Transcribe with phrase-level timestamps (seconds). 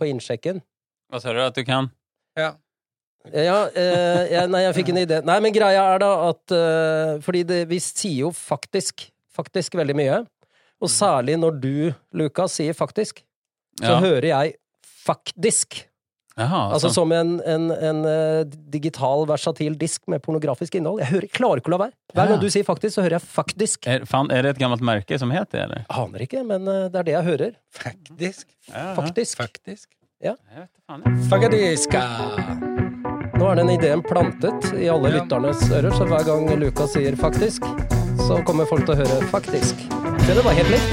[0.00, 0.62] på innsjekken.
[1.10, 1.90] Hva sa du at du kan?
[2.38, 2.54] Ja.
[3.28, 5.18] Ja, eh, jeg, nei, jeg fikk en idé.
[5.28, 9.96] Nei, men greia er da at eh, Fordi det, vi sier jo faktisk, faktisk veldig
[9.98, 10.22] mye.
[10.80, 11.74] Og særlig når du,
[12.16, 13.20] Lukas, sier faktisk,
[13.76, 14.00] så Ja.
[14.00, 14.54] hører jeg
[15.04, 15.82] faktisk.
[16.38, 21.00] Jaha, Altså altså som en, en, en eh, digital, versatil disk med pornografisk innhold.
[21.02, 21.92] Jeg hører, klarer ikke å la være.
[22.14, 22.26] Hver Ja.
[22.30, 23.86] gang du sier faktisk, så hører jeg faktisk.
[23.86, 25.84] Er, fan, er det et gammelt merke som heter det, eller?
[25.90, 27.52] Aner ikke, men eh, det er det jeg hører.
[27.74, 28.46] Faktisk.
[28.72, 29.36] Ja, Faktisk.
[29.42, 29.88] Faktisk.
[30.20, 31.18] Faen, jeg.
[31.30, 32.02] Fagadiska.
[33.40, 35.20] Nå er den ideen plantet i alle Ja.
[35.20, 37.64] lytternes ører, så hver gang Lukas sier faktisk,
[38.26, 39.80] så kommer folk til å høre 'faktisk'.
[40.26, 40.90] Se, det var helt likt.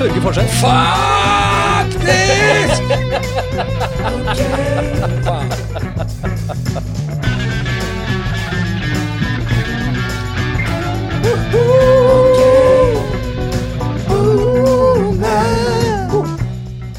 [0.00, 1.59] Hører ikke forskjell.
[1.80, 2.82] Faktisk!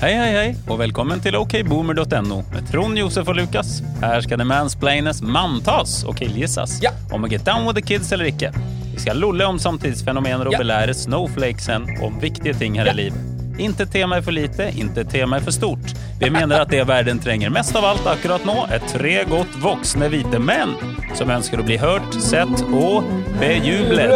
[0.02, 3.76] Hei, hei, hei, og velkommen til okboomer.no med Trond, Josef og Lukas.
[4.02, 6.90] Her skal det mansplaines, manntas og killgisses Ja.
[7.14, 8.50] om å get down with the kids eller ikke.
[8.96, 10.58] Vi skal lolle om samtidsfenomener og Ja.
[10.58, 13.31] belære snowflakesen om viktige ting her i livet.
[13.60, 15.92] Inte tema er for lite, inte tema er for stort.
[16.20, 20.08] Vi mener at det verden trenger mest av alt akkurat nå, er tre godt voksne
[20.10, 20.74] hvite menn
[21.18, 23.06] som ønsker å bli hørt, sett og
[23.42, 24.14] bejublet.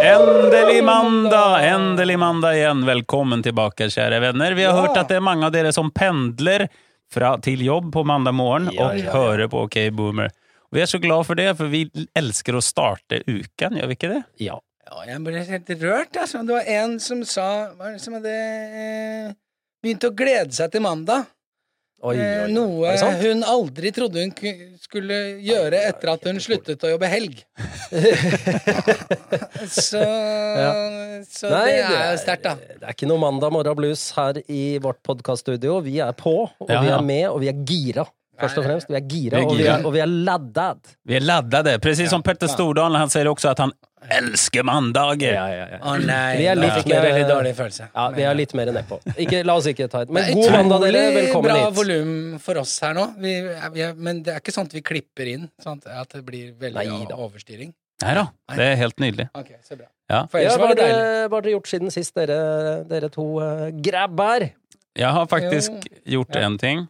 [0.00, 1.60] Endelig mandag!
[1.68, 2.82] Endelig mandag igjen.
[2.88, 4.54] Velkommen tilbake, kjære venner.
[4.56, 4.80] Vi har Ja.
[4.86, 6.68] hørt at det er mange av dere som pendler
[7.12, 9.12] fra, til jobb på mandag morgen Ja, og ja.
[9.12, 10.30] hører på OK Boomer.
[10.72, 11.84] Vi er så glad for det, for vi
[12.16, 14.22] elsker å starte uken, gjør vi ikke det?
[14.38, 14.58] Ja.
[14.90, 16.16] Ja, jeg ble helt rørt.
[16.18, 16.40] Altså.
[16.46, 17.48] Det var en som sa
[18.02, 19.28] som hadde eh,
[19.84, 21.28] begynt å glede seg til mandag?
[22.00, 22.52] Oi, oi, Eh, oi.
[22.54, 24.30] noe hun aldri trodde hun
[24.80, 27.42] skulle gjøre etter at hun sluttet å jobbe helg.
[29.68, 30.00] så
[31.28, 32.54] så Nei, det er jo sterkt, da.
[32.56, 35.82] Det er ikke noe mandag morgen blues her i vårt podkaststudio.
[35.84, 38.06] Vi er på, og Ja, vi er med, og vi er gira.
[38.40, 38.88] Først og fremst.
[38.90, 40.80] Vi er gira, og, vi er, og vi er laddad.
[41.06, 42.96] Vi er laddade, precis som Petter Stordalen.
[42.98, 43.72] Han sier også at han
[44.16, 45.36] elsker mandager.
[45.36, 47.88] Å nei, Vi er litt fikk jeg mer- veldig dårlig følelse.
[47.94, 48.98] Ja, vi er litt mer nedpå.
[49.20, 51.02] Ikke, la oss ikke ta et Men god mandag, dere.
[51.02, 51.76] utrolig Velkommen bra hit.
[51.76, 53.04] volum for oss her nå.
[53.20, 53.34] Vi,
[53.76, 56.52] vi er, men det er ikke sånn at vi klipper inn, sånn at det blir
[56.58, 57.16] veldig Nei da.
[57.16, 57.74] overstyring.
[58.02, 58.24] Nei da,
[58.56, 59.28] det er helt nydelig.
[59.36, 59.86] Ok, så bra.
[60.08, 60.22] Ja.
[60.32, 61.28] For Ja, ellers var det deilig.
[61.28, 64.48] hva har dere gjort siden sist, dere, dere to uh, grabber?
[64.96, 66.46] Jeg har faktisk gjort Ja.
[66.48, 66.88] en ting,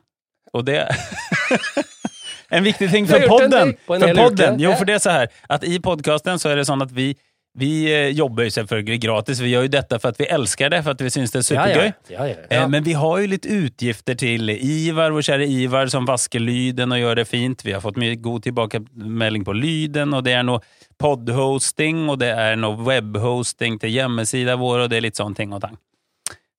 [0.57, 0.83] og det
[2.51, 3.77] En viktig ting for podden!
[3.87, 4.57] For podden.
[4.59, 7.13] Jo, for det er så her at i podkasten så er det sånn at vi
[7.59, 9.41] vi eh, jobber jo selvfølgelig gratis.
[9.43, 11.47] Vi gjør jo dette for at vi elsker det, for at vi syns det er
[11.49, 11.89] supergøy.
[12.13, 12.69] Ja, ja, ja, Eh.
[12.71, 17.03] Men vi har jo litt utgifter til Ivar, vår kjære Ivar, som vasker lyden og
[17.03, 17.65] gjør det fint.
[17.67, 20.63] Vi har fått mye god tilbakemelding på lyden, og det er noe
[21.01, 25.51] podhosting, og det er noe webhosting til hjemmesida vår, og det er litt sånn ting
[25.53, 25.79] og tang.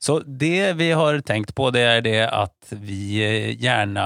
[0.01, 4.05] Så det vi har tenkt på, det er det at vi eh, gjerne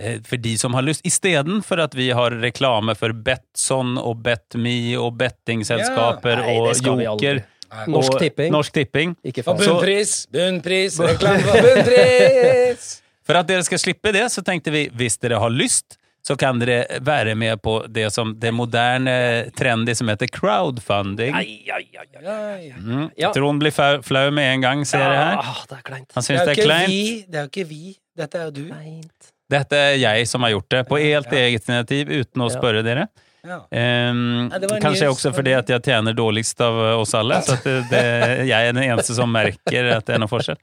[0.00, 4.96] eh, for de som har lyst, istedenfor at vi har reklame for Betson og BetMe
[4.96, 6.46] og bettingselskaper Ja.
[6.48, 7.04] Nei, og.
[7.04, 7.42] Joker
[7.88, 8.52] Norsk Tipping.
[8.52, 12.88] Norsk Tipping Og bunnpris, bunnpris, reklame for bunnpris!
[13.22, 16.60] For at dere skal slippe det, så tenkte vi hvis dere har lyst, så kan
[16.62, 19.14] dere være med på det som det moderne
[19.58, 21.34] trendy som heter crowdfunding.
[21.34, 22.70] Ai, ai, ai.
[22.78, 23.08] Mm.
[23.18, 23.32] Ja.
[23.34, 25.40] Trond blir flau, med en gang, ser jeg her.
[25.42, 26.10] Ah, det er kleint.
[26.14, 26.88] Han syns det er kleint.
[26.94, 27.96] vi, det er jo ikke vi.
[28.16, 28.64] Dette er jo du.
[28.70, 29.32] Kleint.
[29.52, 31.38] Dette er jeg som har gjort det, på helt Ja.
[31.42, 32.54] eget initiativ, uten å Ja.
[32.58, 33.08] spørre dere.
[33.42, 33.58] Ja.
[33.70, 35.16] Det kanskje news.
[35.16, 38.02] også fordi at jeg tjener dårligst av eh, oss alle, så det, det,
[38.46, 40.60] jeg er den eneste som merker at det er noe forskjell.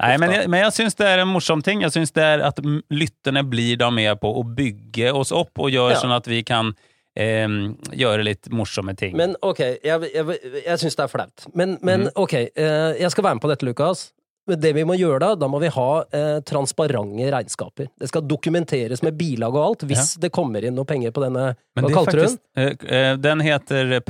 [0.00, 1.82] Nei, men jeg, men jeg syns det er en morsom ting.
[1.82, 5.74] Jeg syns det er at lytterne blir da med på å bygge oss opp, og
[5.74, 5.98] gjør Ja.
[6.04, 6.70] sånn at vi kan
[7.18, 9.18] ehm, gjøre litt morsomme ting.
[9.18, 11.50] Men ok, jeg, jeg, jeg syns det er flaut.
[11.52, 12.14] Men, men mm.
[12.14, 14.10] ok, eh, jeg skal være med på dette, Lukas.
[14.50, 17.90] Men det vi må gjøre da, da må vi ha eh, transparente regnskaper.
[18.00, 21.52] Det skal dokumenteres med bilag og alt, hvis det kommer inn noe penger på denne
[21.78, 22.38] Men Hva kalte du den?
[22.58, 24.00] eh, eh, Den heter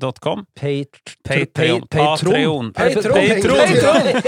[0.00, 0.44] patreon.com.
[0.54, 1.80] Pat- Patreon.
[1.88, 2.72] Patreon.
[2.72, 4.22] Patreon.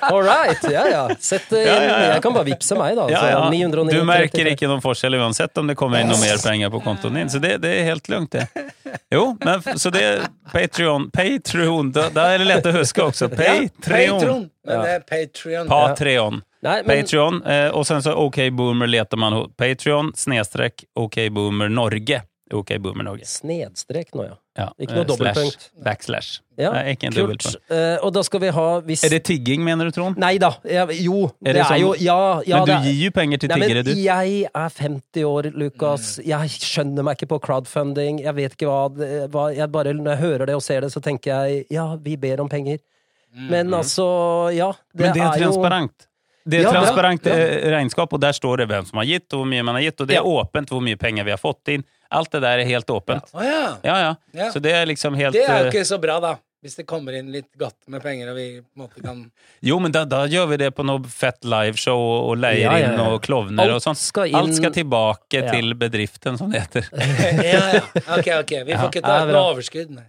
[0.12, 1.10] All right, ja ja.
[1.18, 1.66] Sett det inn.
[1.68, 2.12] Ja, ja, ja.
[2.14, 3.06] Jeg kan bare vippse meg, da.
[3.10, 3.50] Ja, ja.
[3.50, 6.80] 909, Du merker ikke noen forskjell uansett om det kommer inn noe mer penger på
[6.84, 7.30] kontoen din.
[7.32, 8.46] Så det, det er helt lugnt, det.
[9.12, 11.08] Jo, men så det er Patreon.
[11.14, 13.30] Patreon, da, da er det lett å huske også.
[13.32, 13.70] Patreon.
[13.86, 14.46] Patron.
[14.66, 15.70] Men det er Patreon.
[15.70, 16.42] Patreon.
[16.66, 17.42] Nei, men Patreon.
[17.46, 22.22] Eh, og sen så OK Boomer leter man hos Patreon snedstrekk OK Boomer Norge.
[22.54, 23.24] OK Boomer Norge.
[23.26, 24.34] snedstrek nå, ja.
[24.56, 24.66] Ja.
[24.80, 25.64] Ikke noe eh, dobbeltpunkt.
[25.84, 26.40] Backslash.
[26.56, 26.70] ja.
[26.72, 27.46] Nei, ikke en Kult.
[27.68, 30.16] Eh, og da skal vi ha hvis Er det tigging, mener du, Trond?
[30.16, 30.52] Nei da.
[30.64, 33.04] Ja, jo, Er det, det er sånn- jo Ja, ja men du det er- gir
[33.04, 33.92] jo penger til tiggere, du.
[33.94, 36.18] jeg er 50 år, Lukas.
[36.24, 38.20] Jeg skjønner meg ikke på crowdfunding.
[38.22, 41.00] Jeg vet ikke hva, hva jeg bare, Når jeg hører det og ser det, så
[41.02, 42.78] tenker jeg ja, vi ber om penger.
[43.34, 44.70] Men altså, ja.
[44.94, 46.06] Det, Men det er jo transparent.
[46.48, 47.34] Det er Ja, transparent Ja.
[47.36, 47.70] ja.
[47.76, 50.00] regnskap, og der står det hvem som har gitt, og hvor mye man har gitt,
[50.00, 50.30] og det er Ja.
[50.44, 51.84] åpent hvor mye penger vi har fått inn.
[52.10, 53.30] Alt det der er helt åpent.
[53.34, 53.76] Ja.
[53.82, 54.12] Ja, ja.
[54.32, 54.50] Ja.
[54.52, 56.36] Så det er liksom helt Det er jo eh, ikke så bra, da.
[56.64, 59.18] Hvis det kommer inn litt godt med penger, og vi på en måte kan
[59.62, 62.72] Jo, men da, da gjør vi det på noe fett liveshow og, og leier Ja,
[62.80, 63.94] ja, inn og klovner og sånn.
[64.00, 65.52] skal inn Alt skal tilbake Ja.
[65.52, 66.88] til bedriften, som det heter.
[67.52, 67.82] Ja, ja.
[68.16, 68.52] Ok, ok.
[68.66, 69.92] Vi får ikke ta Ja, noe overskudd.
[69.94, 70.08] Nei.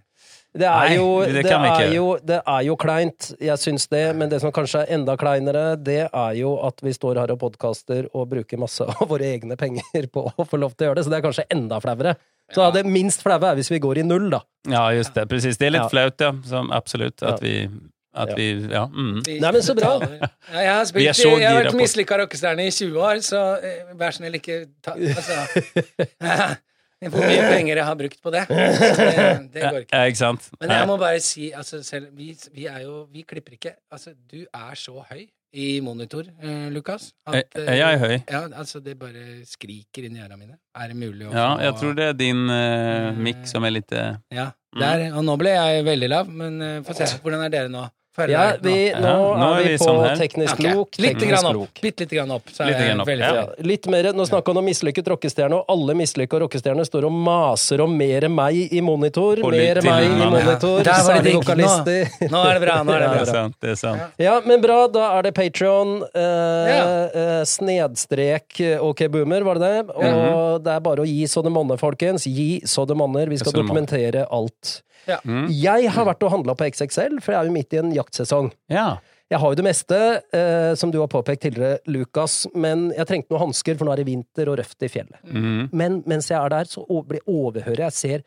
[0.58, 4.04] Det er Nei, jo, det det er jo, det er jo kleint, jeg syns det,
[4.18, 7.38] men det som kanskje er enda kleinere, det er jo at vi står her og
[7.44, 11.00] podkaster og bruker masse av våre egne penger på å få lov til å gjøre
[11.00, 12.16] det, så det er kanskje enda flauere.
[12.50, 12.70] Så Ja.
[12.72, 14.40] det minst flaue er hvis vi går i null, da.
[14.66, 15.28] Ja, just det.
[15.28, 15.58] Presis.
[15.60, 15.88] Det er litt Ja.
[15.88, 16.32] flaut, ja.
[16.48, 17.22] Som, absolutt.
[17.22, 17.46] At Ja.
[17.46, 17.68] vi
[18.16, 18.34] At Ja.
[18.34, 18.86] vi Ja.
[18.86, 19.22] Mm.
[19.40, 20.00] Nei, men så bra.
[20.52, 23.20] Ja, jeg har, spilt, Vi er så jeg har vært mislykka rockestjerne i 20 år,
[23.22, 26.56] så eh, vær snill, ikke ta Altså
[26.98, 28.44] Hvor mye penger jeg har brukt på det.
[28.48, 29.24] Det,
[29.54, 29.96] det går ikke.
[29.96, 30.48] Ja, ikke sant?
[30.60, 33.76] Men jeg må bare si, altså selv Vi, vi er jo Vi klipper ikke.
[33.92, 37.12] Altså, du er så høy i monitor, eh, Lukas.
[37.26, 38.14] At, er jeg høy?
[38.28, 40.58] Ja, altså, det bare skriker inn i øra mine.
[40.76, 43.94] Er det mulig å Ja, jeg tror det er din uh, mic som er litt
[43.96, 44.50] eh, Ja.
[44.78, 47.08] Der, og nå ble jeg veldig lav, men uh, få se.
[47.24, 47.86] Hvordan er dere nå?
[48.18, 49.00] Høre Ja, vi, nå.
[49.02, 50.98] Ja, nå er er vi vi på sånn teknisk Ok, lok.
[50.98, 51.54] Litt teknisk grann opp.
[51.58, 51.80] lok.
[51.82, 52.48] Bitte lite grann opp.
[52.52, 53.30] Så er Litt grann opp, ja.
[53.38, 57.12] Ja, litt mer, Nå snakka han om mislykket rockestjerne, og alle mislykka rockestjerner står og
[57.12, 59.40] maser om mer meg i monitor.
[59.50, 60.82] Mer enn meg i monitor.
[60.82, 62.28] Der var det Særlig digg.
[62.28, 62.76] Nå, nå er det bra.
[62.84, 63.56] Nå er det Det er sant.
[63.60, 64.00] Det er sant.
[64.18, 64.78] Ja, men bra.
[64.88, 66.02] Da er det Patron.
[66.14, 66.82] Eh, Ja.
[67.14, 69.94] eh, snedstrek eh, OK Boomer, var det det?
[69.94, 72.26] Og det er bare å gi så det monner, folkens.
[72.28, 73.26] Gi så det monner.
[73.30, 74.82] Vi skal dokumentere alt.
[75.08, 75.16] Ja.
[75.24, 75.46] Mm.
[75.48, 78.50] Jeg har vært og handla på XXL, for jeg er jo midt i en jaktsesong.
[78.72, 78.98] Ja.
[79.28, 79.96] Jeg har jo det meste,
[80.32, 84.00] eh, som du har påpekt tidligere, Lukas, men jeg trengte noen hansker, for nå er
[84.00, 85.20] det vinter og røft i fjellet.
[85.28, 85.68] Mm.
[85.76, 88.24] Men mens jeg er der, så blir jeg overhøret Jeg ser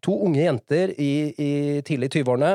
[0.00, 1.52] to unge jenter i, i
[1.84, 2.54] tidlig 20-årene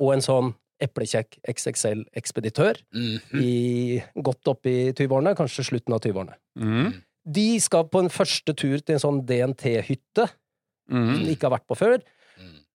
[0.00, 3.38] og en sånn eplekjekk XXL-ekspeditør mm.
[3.40, 6.36] i godt opp i 20-årene, kanskje slutten av 20-årene.
[6.58, 6.90] Mm.
[7.36, 10.26] De skal på en første tur til en sånn DNT-hytte
[10.86, 11.14] Mm.
[11.14, 11.96] som de ikke har vært på før.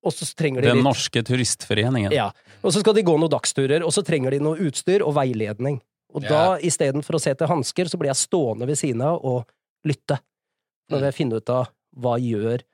[0.01, 2.13] Og så trenger de Den litt norske turistforeningen.
[2.15, 2.31] Ja.
[2.61, 5.79] Og så skal de gå noen dagsturer, og så trenger de noe utstyr og veiledning.
[6.11, 9.45] Og da, istedenfor å se til hansker, så blir jeg stående ved siden av og
[9.87, 10.17] lytte.
[10.91, 11.69] Når jeg finner ut av
[12.01, 12.65] hva gjør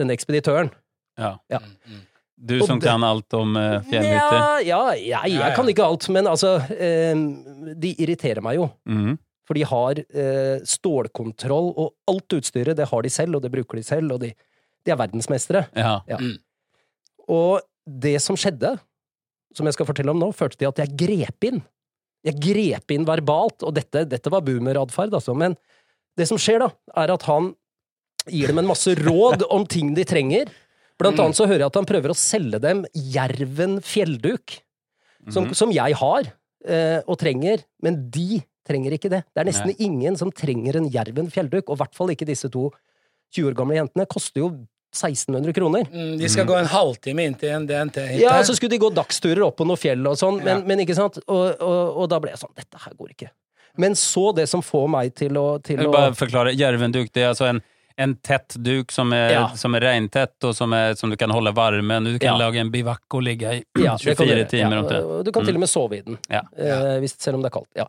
[0.00, 0.72] denne ekspeditøren.
[1.20, 1.36] Ja.
[1.52, 1.60] Ja.
[1.62, 2.00] Mm, mm.
[2.42, 4.38] Du som det- kan alt om uh, fjellhytter.
[4.38, 5.46] Ja, ja, jeg, Ja, ja.
[5.46, 7.14] jeg kan ikke alt, men altså eh,
[7.78, 8.70] De irriterer meg jo.
[8.88, 9.18] Mm.
[9.46, 13.78] For de har eh, stålkontroll, og alt utstyret det har de selv, og det bruker
[13.78, 14.32] de selv, og de,
[14.82, 15.66] de er verdensmestere.
[15.76, 16.00] Ja.
[16.08, 16.18] Ja.
[16.18, 16.38] Mm.
[17.30, 18.76] Og det som skjedde,
[19.54, 21.62] som jeg skal fortelle om nå, førte til at jeg grep inn.
[22.24, 25.34] Jeg grep inn verbalt, og dette, dette var boomeratferd, altså.
[25.36, 25.56] Men
[26.16, 26.70] det som skjer, da,
[27.02, 27.50] er at han
[28.30, 30.50] gir dem en masse råd om ting de trenger.
[31.00, 34.60] Blant annet så hører jeg at han prøver å selge dem Jerven fjellduk,
[35.30, 35.54] som, Mhm.
[35.54, 36.32] som jeg har
[36.66, 39.24] eh, og trenger, men de trenger ikke det.
[39.34, 42.46] Det er nesten ingen som trenger en Jerven fjellduk, og i hvert fall ikke disse
[42.50, 42.68] to
[43.34, 44.06] 20 år gamle jentene.
[44.06, 44.48] Koster jo
[44.92, 45.86] 1600 kroner.
[45.90, 48.20] Mm, De skal gå en halvtime inn til en DNT-hytte.
[48.20, 50.64] Ja, så skulle de gå dagsturer opp på noe fjell og sånn, men, Ja.
[50.68, 51.18] men ikke sant?
[51.26, 53.30] Og, og, og da ble jeg sånn Dette her går ikke.
[53.80, 56.52] Men så det som får meg til å, til Jeg vil å bare forklare.
[56.52, 57.62] Jervenduk det er altså en,
[57.96, 59.46] en tett duk som er, Ja.
[59.56, 62.04] som er regntett, og som, er, som du kan holde varmen.
[62.04, 62.48] Du kan Ja.
[62.48, 64.76] lage en bivakk og ligge i ja, det kan du 24 timer.
[64.76, 65.24] rundt det.
[65.24, 66.42] Du kan til og med sove i den, Ja.
[66.56, 67.68] eh, hvis, selv om det er kaldt.
[67.76, 67.86] Ja.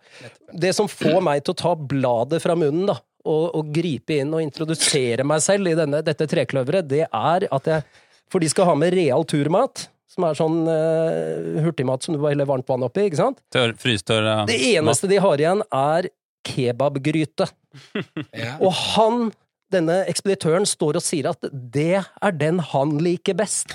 [0.56, 4.34] Det som får meg til å ta bladet fra munnen, da, og, å, gripe inn
[4.36, 7.86] og introdusere meg selv i denne, dette trekløveret, det er at jeg
[8.34, 12.34] For de skal ha med real turmat, som er sånn uh, hurtigmat som du bare
[12.34, 13.40] heller varmt vann oppi, ikke sant?
[13.54, 16.10] Tør, frystørra Det eneste de har igjen, er
[16.48, 17.50] kebabgryte.
[18.34, 18.56] Ja.
[18.62, 19.32] Og han,
[19.74, 23.74] denne ekspeditøren, står og sier at det er den han liker best.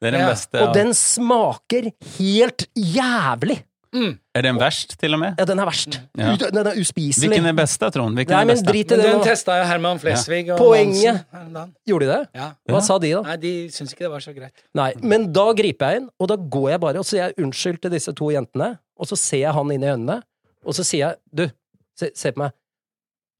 [0.00, 0.30] Det er den Ja.
[0.30, 0.60] beste.
[0.62, 3.60] Og den smaker helt jævlig!
[3.90, 4.12] Mm.
[4.38, 5.34] Er den verst, til og med?
[5.40, 5.96] Ja, den er verst.
[6.14, 6.36] Ja.
[6.38, 7.26] Den er uspiselig.
[7.26, 8.14] Hvilken er best, da, Trond?
[8.14, 11.72] Hvilken Nei, men drit i Men det den testa jo Herman Flesvig og Poenget- Hansen.
[11.90, 12.20] Gjorde de det?
[12.38, 12.46] Ja.
[12.70, 12.80] Hva Ja.
[12.86, 13.22] sa de, da?
[13.26, 14.62] Nei, de syns ikke det var så greit.
[14.78, 17.80] Nei, men da griper jeg inn, og da går jeg bare og sier jeg unnskyld
[17.82, 20.22] til disse to jentene, og så ser jeg han inn i øynene,
[20.64, 21.50] og så sier jeg du,
[21.98, 22.52] se, se på meg,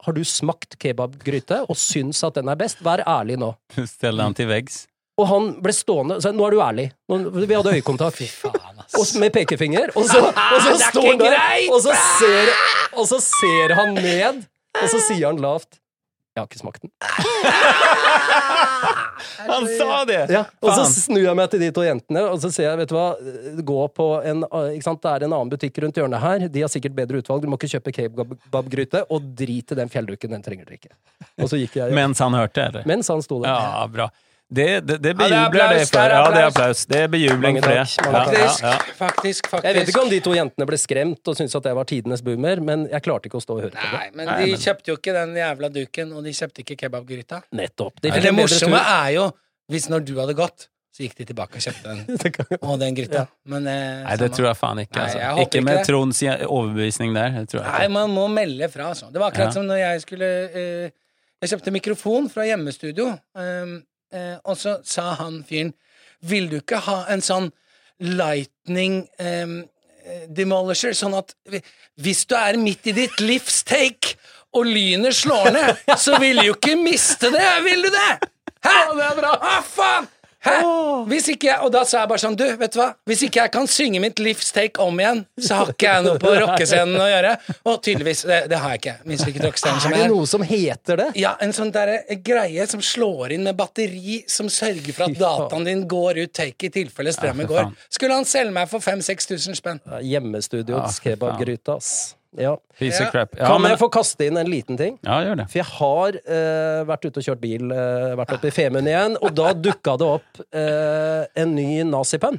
[0.02, 2.83] har du smakt kebabgryte og syns at den er best?
[2.83, 3.54] Vær ærlig nå.
[3.87, 4.87] Stell han til veggs.
[5.21, 6.92] Og han ble stående Så nå er du ærlig.
[7.11, 8.16] Nå, vi hadde øyekontakt.
[8.16, 8.69] Fy faen.
[8.99, 10.23] Og med pekefinger, og så,
[10.54, 11.37] og så står han der,
[11.70, 12.50] og så, ser,
[12.97, 14.42] og så ser han ned,
[14.80, 15.78] og så sier han lavt
[16.35, 16.92] Jeg har ikke smakt den.
[19.40, 20.26] Han sa det!
[20.32, 22.92] Ja, og så snur jeg meg til de to jentene, og så sier jeg, vet
[22.92, 23.09] du hva,
[23.66, 24.44] gå på en
[24.75, 25.02] ikke sant?
[25.02, 27.59] Det er en annen butikk rundt hjørnet her, de har sikkert bedre utvalg, du må
[27.61, 30.94] ikke kjøpe kebabgryte, og drit i den fjellduken, den trenger dere ikke.
[31.40, 32.88] Og så gikk jeg Mens han hørte, eller?
[32.88, 33.52] mens han sto der.
[33.52, 34.09] Ja, bra.
[34.50, 36.09] Det, det, det Ja, det er bejubler applaus, deg for.
[36.11, 36.80] det Ja, det er applaus.
[36.90, 37.76] Det er bejubling for det.
[37.76, 37.85] Ja,
[38.16, 38.78] Faktisk, ja, ja.
[38.99, 39.66] faktisk, faktisk.
[39.69, 42.25] Jeg vet ikke om de to jentene ble skremt og syntes at jeg var tidenes
[42.26, 43.92] boomer, men jeg klarte ikke å stå og høre på det.
[44.00, 46.76] Nei, men Nei, de men- kjøpte jo ikke den jævla duken, og de kjøpte ikke
[46.83, 47.42] kebabgryta.
[47.52, 48.00] Nettopp.
[48.02, 48.92] De det morsomme tur.
[48.99, 49.28] er jo,
[49.71, 52.59] hvis når du hadde gått, så gikk de tilbake og kjøpte den.
[52.66, 53.28] Og den gryta.
[53.47, 54.97] Men eh, Nei, det tror jeg faen ikke.
[54.99, 55.19] Nei, Altså.
[55.23, 55.85] jeg ikke med.
[55.87, 57.30] Tronds overbevisning der.
[57.38, 59.07] Det tror jeg Nei, man må melde fra, altså.
[59.14, 59.54] Det var akkurat Ja.
[59.54, 60.90] som når jeg skulle eh,
[61.40, 63.07] Jeg kjøpte mikrofon fra hjemmestudio,
[63.38, 63.78] um,
[64.12, 65.74] eh, og så sa han fyren
[66.20, 67.48] Vil du ikke ha en sånn
[68.00, 69.62] lightning eh,
[70.28, 71.34] demolisher, sånn at
[72.00, 74.16] hvis du er midt i ditt livs take,
[74.56, 78.12] og lynet slår ned, så vil du jo ikke miste det, vil du det?
[78.64, 78.78] Hæ?
[78.96, 79.36] det er bra.
[79.40, 80.08] Ah, faen!
[80.40, 80.56] Hæ?
[81.11, 82.87] Hvis ikke jeg, og da sa jeg bare sånn, du, vet du hva?
[83.09, 86.20] Hvis ikke jeg kan synge mitt livs take om igjen, så har ikke jeg noe
[86.23, 87.32] på rockescenen å gjøre.
[87.68, 88.94] Og tydeligvis, det, det har jeg ikke.
[89.11, 91.09] Mislykket rockestjerne som Er Er det noe som heter det?
[91.20, 95.18] Ja, en sånn der, eh, greie som slår inn med batteri, som sørger for at
[95.25, 97.68] dataen din går ut take i tilfelle strømmen går.
[97.92, 99.85] Skulle han selge meg for 5000-6000 spenn?
[99.88, 101.92] Ja, Hjemmestudioets kebabgryte, ass.
[102.38, 102.52] Ja.
[102.78, 103.32] Piece of crap.
[103.37, 104.99] Ja, Kan men, jeg få kaste inn en liten ting?
[105.02, 105.46] ja, gjør det.
[105.50, 109.16] For jeg har eh, vært ute og kjørt bil, eh, vært oppe i Femund igjen,
[109.20, 112.38] og da dukka det opp eh, en ny nazipenn.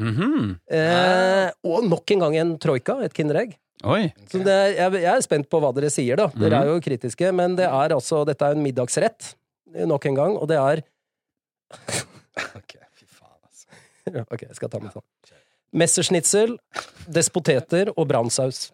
[0.00, 0.56] Mhm.
[0.72, 3.54] Eh, og nok en gang en troika, et Kinderegg.
[3.84, 4.12] Oi.
[4.30, 6.26] Så det, jeg, jeg er spent på hva dere sier, da.
[6.34, 6.62] Dere Mhm.
[6.62, 9.34] er jo kritiske, men det er altså, dette er en middagsrett,
[9.74, 10.82] eh, nok en gang, og det er
[12.58, 13.66] Ok, fy faen, altså.
[14.32, 15.04] Ok, jeg skal ta med sånn.
[15.72, 16.56] Messerschnitzel,
[17.08, 18.70] despoteter og brannsaus.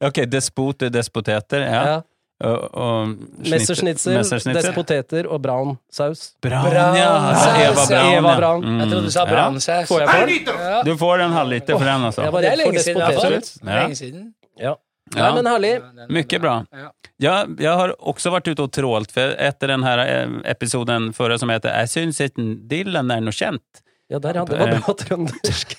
[0.00, 1.66] Ok, despoter, despoteter.
[1.66, 1.82] Ja.
[1.88, 1.98] Ja.
[2.38, 3.14] Og, og
[3.50, 4.20] Messerschnitzel,
[4.54, 6.36] despoteter og brannsaus.
[6.44, 7.08] Brann, ja.
[7.32, 8.20] Altså, Eva ja.
[8.20, 8.20] Brann.
[8.20, 8.52] Eva ja.
[8.62, 9.30] Mm, Jeg trodde du sa ja.
[9.32, 9.88] brannsaus.
[9.90, 10.84] Får jeg for.
[10.86, 12.28] Du får en halvliter for den, altså.
[12.38, 13.02] Det er lenge siden.
[13.08, 13.50] Absolutt.
[13.64, 13.80] Ja.
[13.82, 14.28] Lenge siden.
[14.58, 14.76] Ja.
[15.16, 15.22] Ja.
[15.24, 15.74] Nei, men herlig.
[15.80, 16.54] Ja, er Mycket bra.
[16.70, 16.88] Ja.
[17.18, 21.40] Ja, jeg har også vært ute og trålt, for etter den her eh, episoden forrige
[21.42, 24.44] som heter Jeg syns ikke Dylan er noe kjent, Ja, der, ja.
[24.48, 25.74] Det var bra trøndersk.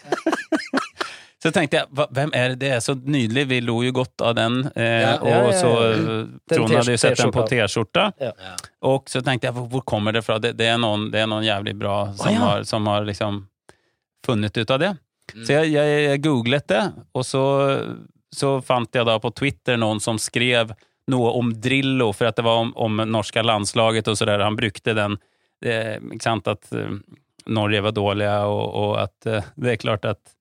[1.44, 2.60] så tenkte jeg hvem er det?
[2.62, 4.60] Det er så nydelig, vi lo jo godt av den.
[4.76, 5.14] Eh, Ja.
[5.18, 5.54] og Ja, ja.
[5.58, 8.10] så eh, Trond hadde jo sett den på T-skjorta.
[8.86, 10.38] Og så tenkte jeg, hvor, hvor kommer det fra?
[10.40, 12.40] Det, det, er noen, det er noen jævlig bra som, ja.
[12.44, 13.46] har, som har liksom
[14.26, 14.92] funnet ut av det.
[15.34, 15.46] Mm.
[15.46, 16.84] Så jeg, jeg, jeg googlet det,
[17.14, 17.44] og så,
[18.34, 20.74] så fant jeg da på Twitter noen som skrev
[21.10, 24.44] noe om Drillo, for at det var om, om norska landslaget og så der.
[24.46, 25.18] Han brukte den,
[25.66, 26.92] eh, ikke sant, at eh,
[27.48, 30.36] Norge var dårlige, og, og at uh, det er klart at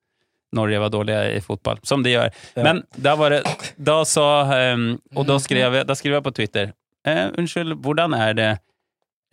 [0.55, 2.31] Norge var dårlige i fotball, som de gjør.
[2.55, 2.63] Ja.
[2.65, 3.43] Men da var det,
[3.77, 4.25] da sa,
[4.73, 6.71] um, og da skrev, jeg, da skrev jeg på Twitter,
[7.05, 8.49] eh, unnskyld, hvordan er det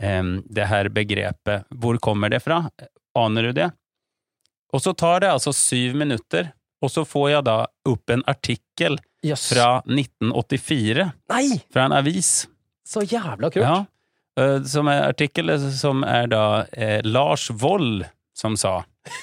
[0.03, 2.67] um, det her begrepet, hvor kommer det fra?
[3.17, 3.71] Aner du det?
[4.77, 6.53] Og så tar det altså syv minutter,
[6.85, 7.59] og så får jeg da
[7.89, 9.49] opp en artikkel yes.
[9.55, 11.47] fra 1984, Nei!
[11.73, 12.33] fra en avis.
[12.87, 13.65] Så jævla kult.
[13.65, 13.79] Ja.
[14.39, 18.05] Eh, Som er artikkel som er da eh, Lars Wold
[18.37, 18.83] som sa.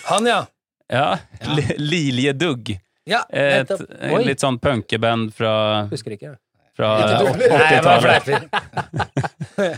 [0.10, 0.46] Han, ja.
[0.92, 1.58] Ja, Ja.
[1.78, 2.80] Liljedugg.
[3.06, 3.82] Ja, Et, nettopp.
[4.00, 5.54] eh, litt sånn punkeband fra,
[5.92, 6.38] Husker ikke.
[6.78, 8.48] fra Nei, jeg bare 80-tallet.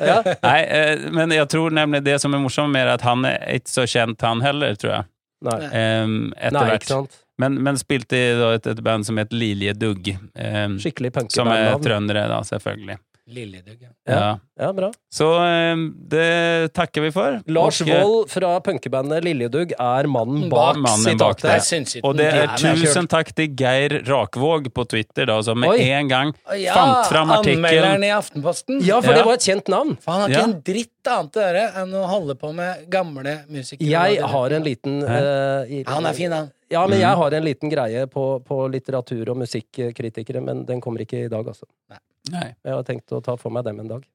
[0.06, 0.18] Ja.
[0.44, 3.42] Nei, eh, men jeg tror nemlig det som er morsomt med det, at han er
[3.58, 5.08] ikke så kjent han heller, tror jeg.
[5.46, 5.58] Nei.
[6.04, 7.18] Um, etter Nei, hvert.
[7.42, 10.14] Men, men spilte i et, et band som het Liljedugg.
[10.40, 12.96] Um, Skikkelig som er trøndere, da, selvfølgelig.
[13.28, 13.90] Liljedugg, ja.
[14.06, 14.38] Ja.
[14.60, 14.68] Ja.
[14.74, 14.92] Bra.
[15.10, 15.26] Så
[15.74, 17.40] um, det takker vi for.
[17.50, 21.74] Lars Og, eh, Wold fra punkebandet Liljedugg er mannen Bak mannen bak sitatet.
[21.90, 25.88] Jeg Og det er tusen takk til Geir Rakvåg på Twitter, da, som med Oi.
[25.90, 28.80] en gang Ja, fant fram anmelderen i Aftenposten.
[28.86, 29.18] Ja, for Ja.
[29.18, 29.98] det var et kjent navn.
[30.00, 30.44] For han har ikke Ja.
[30.52, 33.90] en dritt annet å gjøre enn å holde på med gamle musikere.
[33.90, 36.52] Jeg har en liten eh, i- Han er fin, han.
[36.70, 37.02] Ja, men Mm.
[37.02, 41.28] jeg har en liten greie på, på litteratur- og musikkritikere, men den kommer ikke i
[41.28, 41.66] dag, altså.
[41.90, 41.98] Nei.
[42.32, 44.06] Jeg har tenkt å ta for meg dem en dag.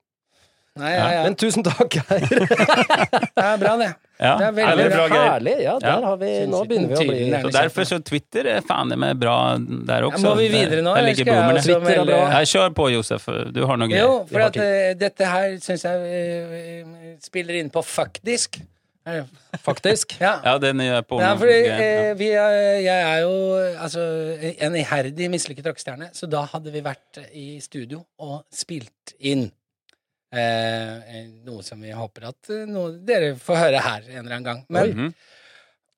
[0.78, 1.22] Nei, ja, ja.
[1.26, 2.44] Men tusen takk, Geir.
[3.40, 3.88] Det er bra, det.
[4.20, 5.30] Ja, Det er veldig veldig bra, Geir.
[5.32, 5.54] Herlig.
[5.64, 8.66] Ja, der har vi Nå begynner vi å bli er Så derfor så Twitter er
[8.68, 10.22] faen meg bra der også.
[10.28, 12.20] må vi videre nå, Der jeg også Twitter er bra.
[12.36, 13.26] melde kjør på, Josef.
[13.56, 16.20] Du har noe Jo, for at eh, dette her syns jeg
[16.86, 18.60] uh, spiller inn på fuckdisk.
[19.18, 20.14] Eh, Faktisk.
[20.22, 20.34] Ja.
[20.44, 23.32] Ja, den er på Ja, fordi eh, vi er, jeg er jo
[23.82, 24.04] altså,
[24.66, 29.48] en iherdig mislykket rockestjerne, så da hadde vi vært i studio og spilt inn
[30.32, 34.48] eh, noe som vi håper at eh, noe, dere får høre her en eller annen
[34.48, 34.64] gang.
[34.70, 35.14] Men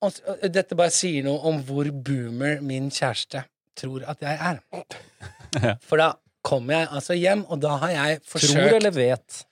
[0.03, 3.45] og, s- og dette bare sier noe om hvor boomer min kjæreste
[3.79, 4.59] tror at jeg er.
[5.89, 6.11] For da
[6.45, 9.43] kommer jeg altså hjem, og da har jeg forsøkt Tror eller vet.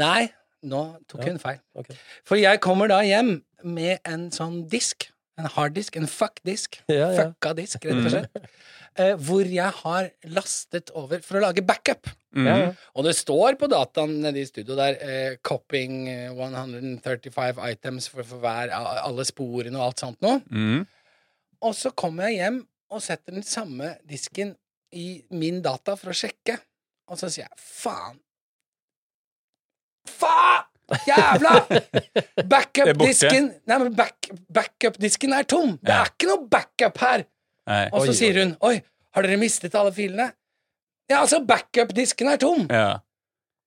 [0.00, 0.28] Nei,
[0.68, 1.60] nå tok hun feil.
[1.78, 1.98] Okay.
[2.26, 7.26] For jeg kommer da hjem med en sånn disk en harddisk, en fuckdisk, Ja, ja.
[7.26, 8.46] fucka disk, rett og slett,
[9.02, 12.08] eh, hvor jeg har lastet over for å lage backup.
[12.36, 12.46] Mm.
[12.48, 12.56] Ja.
[12.96, 18.24] Og det står på dataen nede i studio der eh, 'copying eh, 135 items for,
[18.24, 20.40] for hver, alle sporene og alt sånt noe'.
[20.50, 20.86] Mm.
[21.66, 24.54] Og så kommer jeg hjem og setter den samme disken
[24.92, 26.58] i min data for å sjekke.
[27.10, 28.20] Og så sier jeg faen.
[30.10, 30.66] Faen!
[31.06, 31.54] Jævla!
[32.52, 35.72] Backup-disken Nei, men back, backup-disken er tom!
[35.82, 37.24] Det er ikke noe backup her!
[37.66, 37.80] Nei.
[37.90, 38.76] Og så Oi, sier hun Oi,
[39.16, 40.28] har dere mistet alle filene?
[41.10, 42.68] Ja, altså, backup-disken er tom!
[42.70, 43.00] Ja.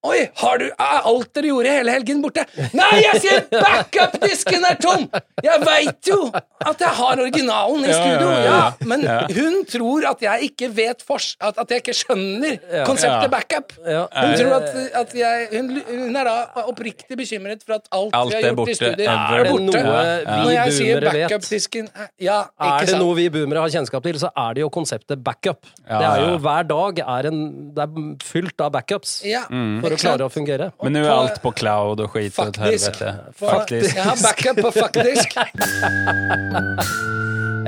[0.07, 2.45] Oi, har du er alt dere gjorde hele helgen borte?
[2.71, 5.01] Nei, jeg sier backup-disken er tom!
[5.43, 9.03] Jeg veit jo at jeg har originalen i studio, ja, ja, ja, men
[9.35, 11.33] hun tror at jeg ikke vet fors...
[11.43, 12.55] At, at jeg ikke skjønner
[12.87, 13.73] konseptet backup.
[13.83, 14.69] Hun tror at,
[15.01, 18.57] at jeg hun, hun er da oppriktig bekymret for at alt, Alt vi har gjort
[18.61, 18.71] borte.
[18.71, 19.83] i studiet, Er er borte.
[20.29, 23.03] Når jeg sier backup-disken er- Ja, Er det sant?
[23.03, 25.67] noe vi boomere har kjennskap til, så er det jo konseptet backup.
[25.83, 26.37] Det er jo.
[26.47, 27.43] Hver dag er en,
[27.75, 29.79] det er fylt av backups Ja, Mm.
[29.89, 30.69] For å klare å fungere.
[30.85, 33.09] Men nå er alt på cloud og skit og helvete.
[33.41, 33.95] Faktisk.
[33.97, 35.29] Jeg har backup på faktisk.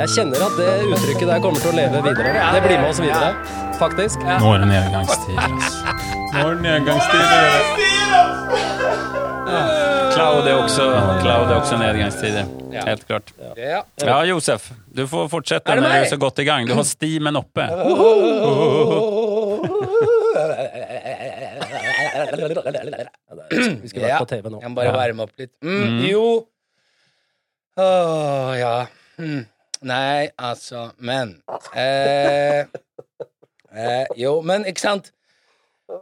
[0.01, 2.29] Jeg kjenner at det uttrykket der kommer til å leve videre.
[2.55, 3.33] Det blir med oss videre,
[3.81, 4.23] faktisk.
[4.23, 5.97] Nå er det nedgangstider, altså.
[6.31, 7.51] Nå er det nedgangstider.
[10.11, 10.85] Cloud er også,
[11.21, 12.45] cloud er også nedgangstider.
[12.71, 12.85] Ja.
[12.87, 13.33] Helt klart.
[13.59, 13.81] Ja.
[13.99, 14.71] Ja, Josef.
[14.95, 16.67] Du får fortsette når du er så godt i gang.
[16.67, 17.67] Du har stimen oppe.
[23.51, 24.61] Vi skulle vært på TV nå.
[24.61, 25.53] Jeg må bare varme opp litt.
[25.65, 26.25] Mm, Jo
[27.79, 28.75] Åh, ja.
[29.21, 29.45] Mm.
[29.87, 31.37] Nei, altså Men
[31.73, 32.65] eh,
[33.71, 35.11] eh, Jo, men ikke sant?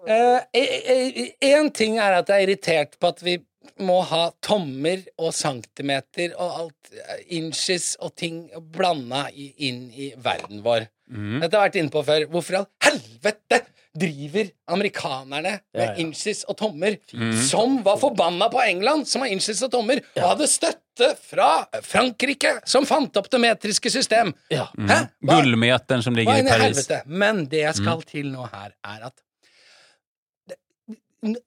[0.10, 3.38] Én ting er at jeg er irritert på at vi
[3.80, 8.44] må ha tommer og centimeter og alt eh, inches og ting
[8.76, 10.90] blanda inn i verden vår.
[11.10, 11.40] Mm.
[11.42, 12.26] Dette har jeg vært inne på før.
[12.34, 13.62] Hvorfor i all helvete
[14.00, 15.96] driver amerikanerne med Ja, ja.
[16.02, 17.34] inches og tommer, Mm.
[17.48, 22.58] som var forbanna på England, som har inches og tommer, og hadde støtte fra Frankrike,
[22.68, 24.34] som fant opp det metriske system?
[24.52, 24.68] Ja.
[24.78, 25.00] Hæ?
[25.24, 26.62] Hva, Gullmeteren som ligger i Paris.
[26.88, 27.02] helvete?
[27.08, 29.20] Men det jeg skal til nå her, er at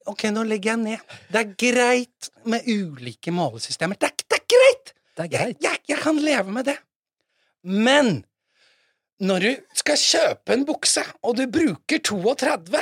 [0.05, 1.13] Ok, nå legger jeg ned.
[1.33, 3.97] Det er greit med ulike målesystemer.
[3.97, 4.91] Det er, det er greit!
[5.17, 5.63] Det er Jeg, greit.
[5.65, 6.75] jeg, jeg kan leve med det.
[7.63, 8.11] Men
[9.21, 12.81] når du skal kjøpe en bukse, og du bruker 32,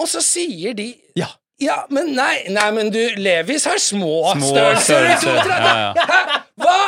[0.00, 1.28] og så sier de Ja.
[1.62, 5.54] Ja, men nei, nei, men du, Levis har små, Små størrelser i størrelser, 32!
[5.54, 6.38] ja, ja.
[6.64, 6.78] Hva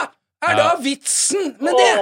[0.44, 1.92] er da vitsen med det?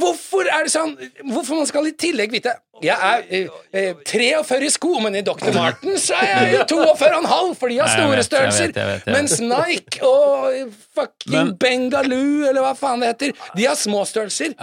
[0.00, 0.94] Hvorfor er det sånn
[1.28, 5.22] Hvorfor man skal i tillegg vite Jeg er eh, eh, 43 i sko, men i
[5.26, 5.52] Dr.
[5.54, 8.72] Martens er jeg 42,5, for de har store størrelser.
[9.06, 14.56] Mens Nike og fucking Bengaloo, eller hva faen det heter, de har små størrelser.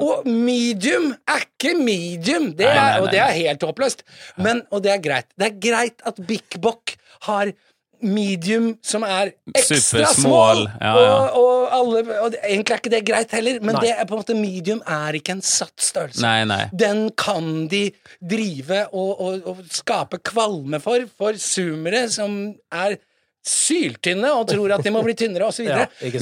[0.00, 4.06] Og medium er ikke medium, det er, og det er helt håpløst.
[4.40, 5.28] Men, og det er greit.
[5.36, 6.96] Det er greit at Bik Bok
[7.28, 7.52] har
[8.04, 11.14] medium som er ekstra small, ja, ja.
[11.30, 13.82] Og, og, alle, og egentlig er ikke det greit heller, men Nei.
[13.86, 16.22] det er på en måte medium er ikke en satt størrelse.
[16.24, 16.62] Nei, nei.
[16.76, 17.88] Den kan de
[18.20, 22.38] drive og, og, og skape kvalme for, for zoomere som
[22.74, 22.98] er
[23.46, 25.66] syltynne og tror at de må bli tynnere, osv.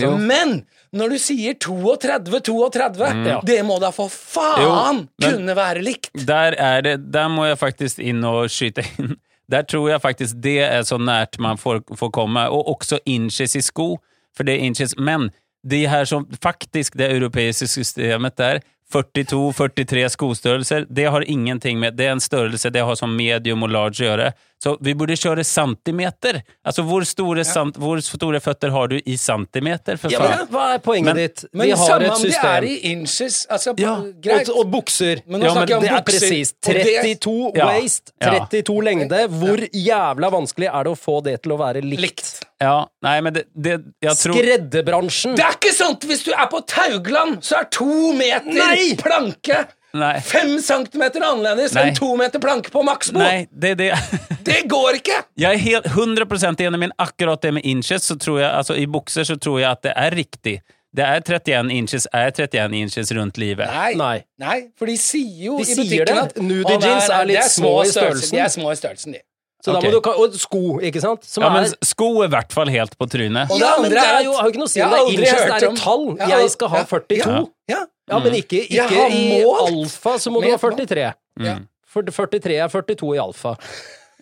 [0.04, 0.10] Ja?
[0.20, 0.60] Men
[0.94, 3.28] når du sier 32, 32, mm.
[3.48, 6.12] det må da for faen Jo, kunne være likt.
[6.28, 9.16] Der, er det, der må jeg faktisk inn og skyte inn.
[9.50, 12.48] Der tror jeg faktisk det er så nært man får, får komme.
[12.48, 13.98] Og også inches i sko.
[14.36, 14.96] For det er inches.
[14.98, 15.30] Men
[15.64, 18.60] det her som faktisk det europeiske systemet der,
[18.94, 23.72] 42-43 skostørrelser, det har ingenting med Det er en størrelse, det har som medium og
[23.72, 24.32] large å gjøre.
[24.64, 26.38] Så vi burde kjøre centimeter.
[26.64, 30.62] Altså, hvor store, sant, hvor store føtter har du i centimeter, for Ja, men hva
[30.74, 31.44] er poenget Men- ditt?
[31.52, 34.48] Men Vi har samme et om det er i inches, altså Ja, greit.
[34.48, 35.20] og, og bukser.
[35.26, 36.56] Men nå Ja, snakker jeg om det er bukser, presist.
[36.66, 36.86] og det-
[37.20, 37.66] 32 Ja.
[37.66, 38.30] waist, Ja.
[38.48, 39.20] 32 lengde.
[39.28, 42.00] Hvor jævla vanskelig er det å få det til å være likt?
[42.00, 42.40] likt.
[42.60, 45.36] Ja, nei, men det, det jeg tror Skredderbransjen!
[45.36, 46.00] Det er ikke sant!
[46.08, 48.94] hvis du er på Taugland, så er to meter Nei!
[48.96, 50.18] planke Nei.
[50.26, 53.20] fem centimeter annerledes enn to meter planke på Maxbo.
[53.22, 53.92] Nei, det, det
[54.48, 55.20] Det går ikke!
[55.40, 58.86] Jeg er helt 100 enig, men akkurat det med inches, så tror jeg, altså i
[58.90, 60.56] bukser så tror jeg at det er riktig.
[60.94, 63.66] Det er 31 inches, er 31 inches rundt livet.
[63.66, 63.94] Nei.
[63.98, 64.16] Nei.
[64.38, 66.22] Nei, for de sier jo De i sier butikken det.
[66.22, 68.36] at Nudie jeans er litt er små i størrelsen.
[68.36, 69.22] De er små i størrelsen, de.
[69.64, 71.24] Så da må du, og sko, ikke sant?
[71.24, 73.48] Som Ja, men er sko er i hvert fall helt på trynet.
[73.50, 74.98] Og det Ja, andre er er jo, har jo ikke noe å si om det
[74.98, 76.04] er inches, det er om- et tall.
[76.18, 77.50] Jeg Jeg skal ha 42.
[77.72, 77.78] Ja.
[78.10, 81.14] Ja, men ikke, ikke i alfa, så må du ha 43.
[81.40, 81.54] Ja.
[81.86, 83.56] For 43 er 42 i alfa.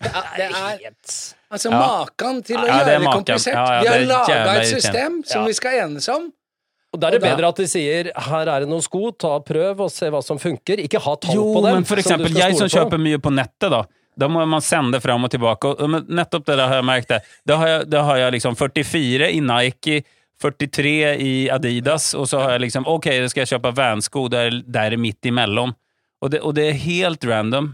[0.02, 1.78] Det er Helt altså Ja.
[1.78, 3.52] maken til å Ja, er gjøre det komplisert.
[3.54, 5.46] Ja, ja, Vi har er laga et system som Ja.
[5.46, 6.32] vi skal enes om,
[6.94, 9.38] Og da er det da- bedre at de sier her er det noen sko, ta
[9.40, 10.76] prøv og se hva som funker.
[10.78, 11.64] Ikke ha tall på dem.
[11.64, 13.84] Jo, men for eksempel, som jeg som kjøper mye på nettet, da.
[14.18, 15.72] Da må man sende fram og tilbake.
[15.72, 17.30] Og, men nettopp det der har jeg merket.
[17.48, 20.02] Da har jeg, da har jeg liksom 44 i Nike,
[20.42, 24.58] 43 i Adidas, og så har jeg liksom Ok, da skal jeg kjøpe vansko der,
[24.66, 25.74] der midt imellom.
[26.22, 27.72] Og det, og det er helt random.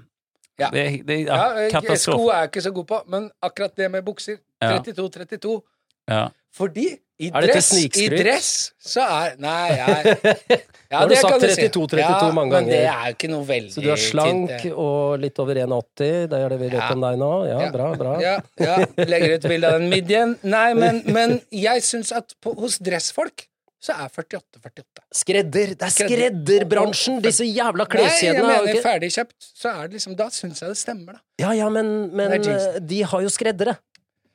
[0.59, 0.70] Ja.
[0.74, 4.05] Det, det er Ja, sko er jeg ikke så god på, men akkurat det med
[4.07, 4.79] bukser Ja.
[4.83, 5.61] 32-32
[6.09, 6.29] Ja.
[6.56, 6.87] Fordi
[7.18, 10.12] i dress, i dress så er Nei, jeg
[10.92, 11.64] ja, har du det sagt kan si.
[11.66, 14.52] 32, 32 ja, mange Men det er jo ikke noe veldig Så du er slank
[14.52, 14.72] fint, det.
[14.78, 16.28] og litt over 1,80.
[16.30, 16.88] Det er det vi vet Ja.
[16.94, 17.32] om deg nå.
[17.50, 17.70] Ja, Ja.
[17.74, 18.14] bra, bra.
[18.22, 20.37] Ja, ja, legger ut bilde av den midjen.
[20.46, 23.48] Nei, men, men jeg syns at på, hos dressfolk
[23.82, 25.02] så er 48-48.
[25.14, 25.74] Skredder!
[25.78, 27.20] Det er skredderbransjen!
[27.22, 28.87] Disse jævla Nei, jeg kleskjedene har jo mener okay.
[28.87, 31.22] ferdigkjøpt, så er det liksom Da syns jeg det stemmer, da.
[31.42, 33.76] Ja, ja, men, men eh, de har jo skreddere.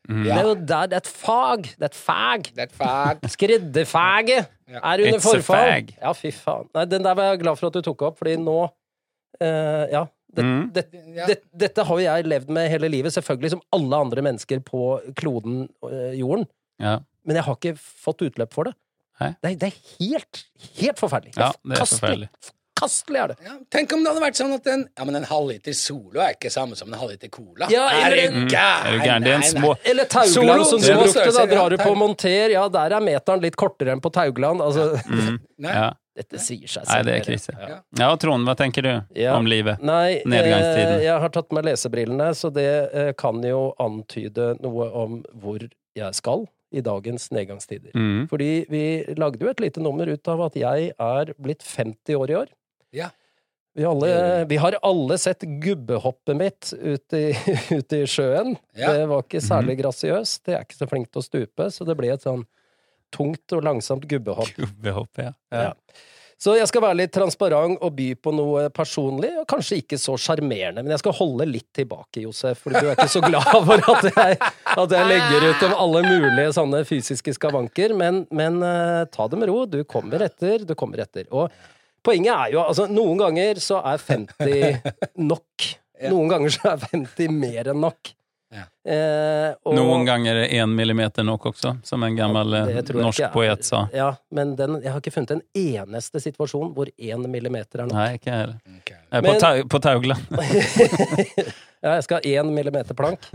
[0.10, 0.24] Mm.
[0.26, 1.63] Det er jo der, det er et fag.
[1.63, 2.44] Det er et fag.
[2.56, 3.22] Det er et fag.
[3.32, 4.80] Skredderfaget Ja.
[4.80, 5.89] er under It's forfall.
[6.02, 6.68] Ja, fy faen.
[6.76, 10.06] Nei, den der var jeg glad for at du tok opp, fordi nå uh, Ja.
[10.34, 10.72] Det, Mm.
[10.74, 10.84] det,
[11.16, 11.26] Ja.
[11.28, 15.00] det, dette har jo jeg levd med hele livet, selvfølgelig som alle andre mennesker på
[15.16, 16.48] kloden uh, jorden.
[16.82, 16.98] Ja.
[17.24, 18.74] Men jeg har ikke fått utløp for det.
[19.20, 20.46] Det, er, det er helt,
[20.82, 21.36] helt forferdelig.
[21.38, 22.30] Ja, det er forferdelig.
[22.84, 23.38] Forkastelig er det.
[23.48, 26.36] Ja, tenk om det hadde vært sånn at en Ja, men en halvliter Solo er
[26.36, 27.67] ikke samme som en halvliter Cola.
[27.72, 28.86] Ja, er eller du gæren?
[28.86, 29.24] Er du gæren?
[29.24, 31.26] Det er en små Eller Solo, Taugland, som du brukte.
[31.39, 32.50] Da drar du på monter.
[32.54, 34.62] Ja, der er meteren litt kortere enn på Taugland.
[34.62, 34.89] Altså,
[35.63, 35.74] Nei.
[35.74, 35.91] ja.
[36.17, 36.93] dette sier seg selv.
[36.93, 37.54] Nei, det er krise.
[37.58, 37.78] Ja.
[38.00, 39.36] Ja, Trond, hva tenker du Ja.
[39.38, 39.82] om livet?
[39.82, 40.98] Nei, Nedgangstiden.
[41.00, 45.63] eh, jeg har tatt med lesebrillene, så det eh, kan jo antyde noe om hvor
[45.96, 47.91] jeg skal i dagens nedgangstider.
[47.93, 48.28] Mm.
[48.32, 48.84] Fordi vi
[49.17, 52.48] lagde jo et lite nummer ut av at jeg er blitt 50 år i år.
[52.93, 53.10] Ja.
[53.73, 57.32] Vi, alle, vi har alle sett gubbehoppet mitt ute i,
[57.77, 58.56] ut i sjøen.
[58.77, 58.93] Ja.
[58.93, 60.43] Det var ikke særlig grasiøst.
[60.45, 62.45] Jeg er ikke så flink til å stupe, så det ble et sånn
[63.13, 64.53] tungt og langsomt gubbehopp.
[64.58, 65.34] Gubbehopp, ja.
[65.53, 65.71] Ja.
[66.43, 70.17] Så jeg skal være litt transparent og by på noe personlig, og kanskje ikke så
[70.19, 73.86] sjarmerende, men jeg skal holde litt tilbake, Josef, for du er ikke så glad for
[73.93, 74.39] at jeg,
[74.73, 79.39] at jeg legger ut om alle mulige sånne fysiske skavanker, men, men uh, ta det
[79.39, 79.62] med ro.
[79.69, 81.29] Du kommer etter, du kommer etter.
[81.32, 81.47] Og
[82.04, 84.92] poenget er jo, altså, noen ganger så er 50
[85.32, 85.70] nok.
[86.04, 86.10] Ja.
[86.12, 88.12] Noen ganger så er 50 mer enn nok.
[88.54, 88.68] Ja.
[88.86, 92.54] Eh, og- Noen ganger er én millimeter nok også, som en gammel
[92.94, 93.88] norsk poet sa.
[93.96, 97.96] Ja, men den, jeg har ikke funnet en eneste situasjon hvor én millimeter er nok.
[97.98, 98.60] Nei, ikke heller.
[98.84, 99.00] Okay.
[99.10, 100.20] Eh, På, Men- tau, på taugla.
[101.84, 103.26] Ja, jeg skal ha én millimeter plank.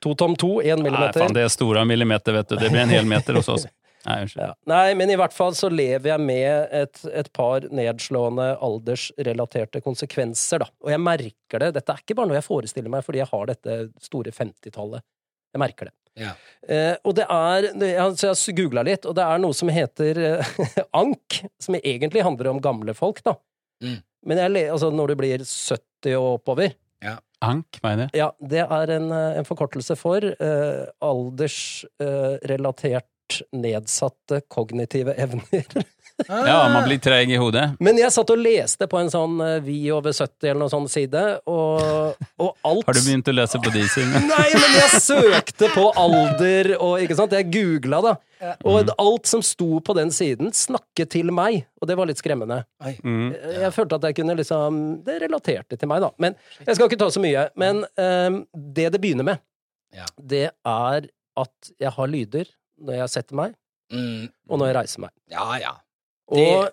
[0.00, 1.20] To tom to, én Nei, millimeter.
[1.20, 2.54] faen, det er store millimeter, vet du.
[2.56, 3.66] Det blir en hel meter hos oss.
[4.06, 4.42] Nei, unnskyld.
[4.46, 4.52] Ja.
[4.70, 10.58] Nei, men i hvert fall så lever jeg med et, et par nedslående aldersrelaterte konsekvenser,
[10.64, 10.68] da.
[10.84, 11.72] Og jeg merker det.
[11.76, 15.00] Dette er ikke bare noe jeg forestiller meg fordi jeg har dette store 50-tallet.
[15.52, 15.94] Jeg merker det.
[16.20, 16.32] Ja.
[16.66, 17.86] Eh, og det er Så
[18.30, 20.40] jeg, Så jeg googla litt, og det er noe som heter eh,
[21.02, 21.28] ank,
[21.62, 23.34] som egentlig handler om gamle folk, da.
[23.84, 23.98] Mm.
[24.28, 26.70] Men jeg, le- altså, når du blir 70 og oppover
[27.40, 28.12] Ank, mener jeg.
[28.20, 33.06] Ja, det er en, eh, en forkortelse for eh, aldersrelatert
[33.52, 35.66] nedsatte kognitive evner.
[36.28, 37.62] Ja, man blir treg i hodet.
[37.80, 40.88] Men jeg satt og leste på en sånn eh, Vi over 70 eller noe sånn
[40.90, 44.20] side, og, og alt Har du begynt å lese på de sidene?
[44.34, 48.14] Nei, men jeg søkte på alder og ikke sant, jeg googla, da.
[48.68, 52.62] Og alt som sto på den siden, snakket til meg, og det var litt skremmende.
[53.04, 53.32] Mm.
[53.64, 56.12] Jeg følte at jeg kunne liksom Det relaterte til meg, da.
[56.20, 57.48] Men jeg skal ikke ta så mye.
[57.60, 59.42] Men um, det det begynner med,
[60.16, 62.48] det er at jeg har lyder
[62.80, 63.54] når jeg setter meg,
[63.92, 64.28] Mm.
[64.48, 65.10] og når jeg reiser meg.
[65.32, 65.72] Ja, ja.
[66.30, 66.68] Og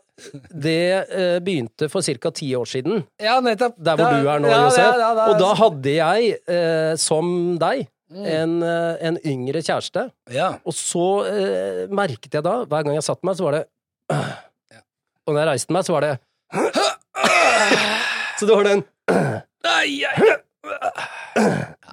[0.53, 2.29] det eh, begynte for ca.
[2.29, 3.73] ti år siden, Ja, nettopp.
[3.81, 4.85] der hvor da, du er nå, ja, Josef.
[4.85, 5.25] ja, ja.
[5.31, 8.23] Og da hadde jeg, eh, som deg, Mm.
[8.25, 10.11] en, eh, en yngre kjæreste.
[10.31, 10.53] Ja.
[10.63, 13.65] Og så eh, merket jeg da, hver gang jeg satte meg, så var det
[15.27, 16.19] Og når jeg reiste meg, så var det
[18.39, 18.83] Så det var den.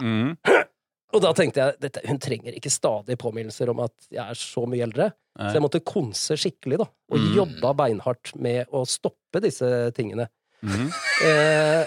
[0.00, 0.36] Mm.
[1.14, 4.64] Og da tenkte jeg dette, hun trenger ikke stadig påminnelser om at jeg er så
[4.66, 5.12] mye eldre.
[5.38, 5.48] Nei.
[5.50, 6.86] Så jeg måtte konse skikkelig, da.
[7.10, 7.34] Og Mm.
[7.38, 10.28] jobba beinhardt med å stoppe disse tingene.
[10.62, 10.88] Mm.
[11.26, 11.86] Eh,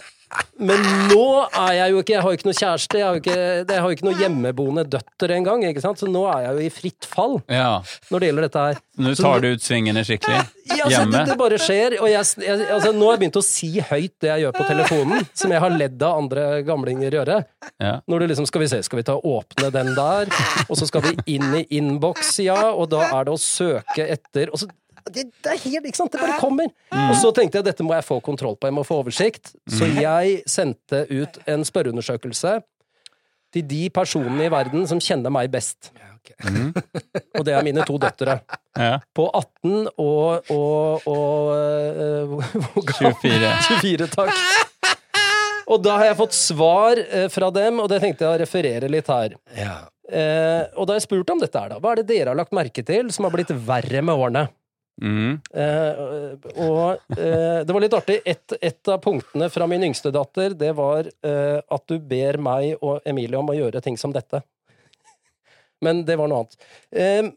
[0.59, 1.23] men nå
[1.55, 3.79] er jeg jo ikke Jeg har jo ikke noe kjæreste, jeg har jo ikke, jeg
[3.79, 7.37] har jo ikke noe hjemmeboende døtter engang, så nå er jeg jo i fritt fall
[7.47, 7.81] Ja.
[8.11, 8.81] når det gjelder dette her.
[8.97, 10.41] Nå tar du ut svingene skikkelig.
[10.67, 11.13] Ja, så Hjemme.
[11.21, 14.15] det, det bare skjer, og jeg, jeg, altså, nå har jeg begynt å si høyt
[14.23, 17.37] det jeg gjør på telefonen, som jeg har ledd av andre gamlinger gjøre.
[17.79, 17.93] Ja.
[18.09, 20.33] Når du liksom, skal vi se, skal vi ta åpne den der,
[20.67, 24.51] og så skal vi inn i innboks, ja, og da er det å søke etter,
[24.51, 24.67] og så,
[25.13, 26.71] det, det er helt, ikke sant, det bare kommer.
[27.07, 29.53] Og så tenkte jeg, dette må jeg få kontroll på, jeg må få oversikt.
[29.69, 32.57] Så jeg sendte ut en spørreundersøkelse
[33.55, 35.91] til de personene i verden som kjenner meg best.
[36.43, 36.73] Mm.
[37.39, 38.39] Og det er mine to døtre.
[38.75, 38.97] Ja.
[39.15, 42.41] På 18 og, og, og
[42.75, 43.53] hvor gammel- 24.
[43.79, 44.33] 24, takk.
[45.67, 48.87] Og da har jeg fått svar eh, fra dem, og det tenkte jeg å referere
[48.91, 49.33] litt her.
[49.55, 49.73] Ja.
[50.07, 51.79] Eh, og da har jeg spurt om dette her, da.
[51.83, 54.45] Hva er det dere har lagt merke til som har blitt verre med årene?
[55.01, 55.37] Mm.
[55.53, 55.99] Eh,
[56.63, 58.15] og eh, det var litt artig.
[58.25, 62.77] Et, et av punktene fra min yngste datter, det var eh, at du ber meg
[62.81, 64.41] og Emilie om å gjøre ting som dette.
[65.85, 66.57] Men det var noe annet.
[66.91, 67.27] Eh,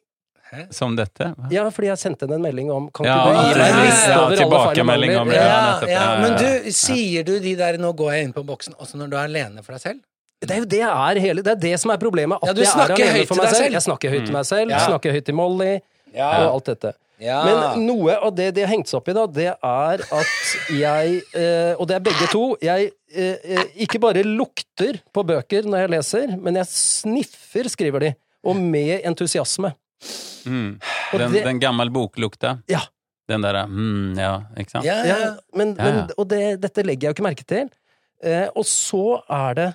[0.74, 1.28] Som dette?
[1.36, 1.50] Hva?
[1.52, 3.84] ja, fordi jeg sendte henne en melding om Kan Ja, ikke du gi meg en
[3.84, 5.34] liste ja, over alle feil mangler?
[5.36, 5.58] Ja,
[5.92, 9.12] Ja, men du, sier du de der 'nå går jeg inn på boksen' også når
[9.12, 10.00] du er alene for deg selv?
[10.40, 12.40] Det er jo det jeg er hele Det er det som er problemet.
[12.42, 13.62] At Ja, du jeg er snakker alene høyt for til meg deg selv.
[13.64, 13.72] selv.
[13.78, 14.78] Jeg snakker høyt til meg selv, Ja.
[14.88, 15.74] snakker høyt til Molly,
[16.16, 16.92] og alt dette.
[17.20, 17.40] Ja.
[17.44, 20.30] Men noe av det de har hengt seg opp i, da, det er at
[20.72, 25.68] jeg, eh, og det er begge to, jeg eh, eh, ikke bare lukter på bøker
[25.68, 28.12] når jeg leser, men jeg sniffer, skriver de,
[28.48, 29.74] og med entusiasme.
[30.48, 30.78] Mm.
[31.12, 32.54] Og Den, det- den gammel boklukta?
[32.72, 32.80] Ja.
[33.30, 34.84] Den derre mm, ja, ikke sant?
[34.88, 35.28] ja, Ja, ja.
[35.54, 35.92] men, Ja, ja.
[35.92, 37.68] men, og det, dette legger jeg jo ikke merke til.
[38.24, 39.68] Eh, og så er det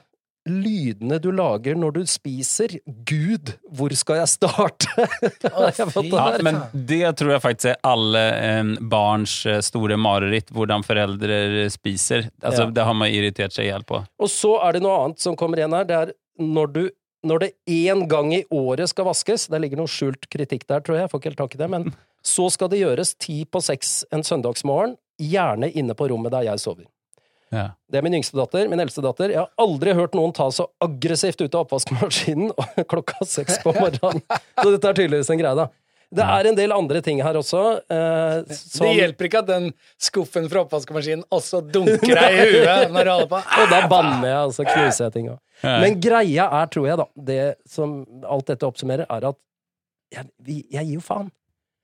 [0.50, 2.78] lydene du lager når du spiser.
[3.08, 4.90] Gud, hvor skal jeg starte?
[5.46, 11.70] Ja, men det tror jeg faktisk er alle eh, barns eh, store mareritt, hvordan foreldre
[11.74, 12.30] spiser.
[12.44, 12.74] Altså, Ja.
[12.76, 14.02] Det har man irritert seg i hjel på.
[14.20, 15.88] Og så er det noe annet som kommer igjen her.
[15.88, 16.84] Det er når du
[17.26, 21.00] når det én gang i året skal vaskes, det ligger noe skjult kritikk der, tror
[21.00, 21.88] jeg, jeg får ikke helt tak i det, men
[22.36, 26.62] så skal det gjøres ti på seks en søndagsmorgen, gjerne inne på rommet der jeg
[26.62, 26.86] sover.
[27.54, 27.70] Ja.
[27.92, 28.68] Det er min yngste datter.
[28.72, 29.32] Min eldste datter.
[29.32, 32.52] Jeg har aldri hørt noen ta så aggressivt ut av oppvaskmaskinen
[32.92, 34.24] klokka seks på morgenen.
[34.62, 35.68] Så dette er tydeligvis en greie, da.
[36.16, 37.62] Det er en del andre ting her også.
[37.92, 42.94] Eh, som, Det hjelper ikke at den skuffen fra oppvaskmaskinen også dunker deg i huet
[42.94, 43.40] når du holder på.
[43.64, 45.40] Og da banner jeg, og så knuser jeg ting òg.
[45.66, 49.40] Men greia er, tror jeg, da, det som alt dette oppsummerer, er at
[50.14, 51.32] jeg, jeg gir jo faen.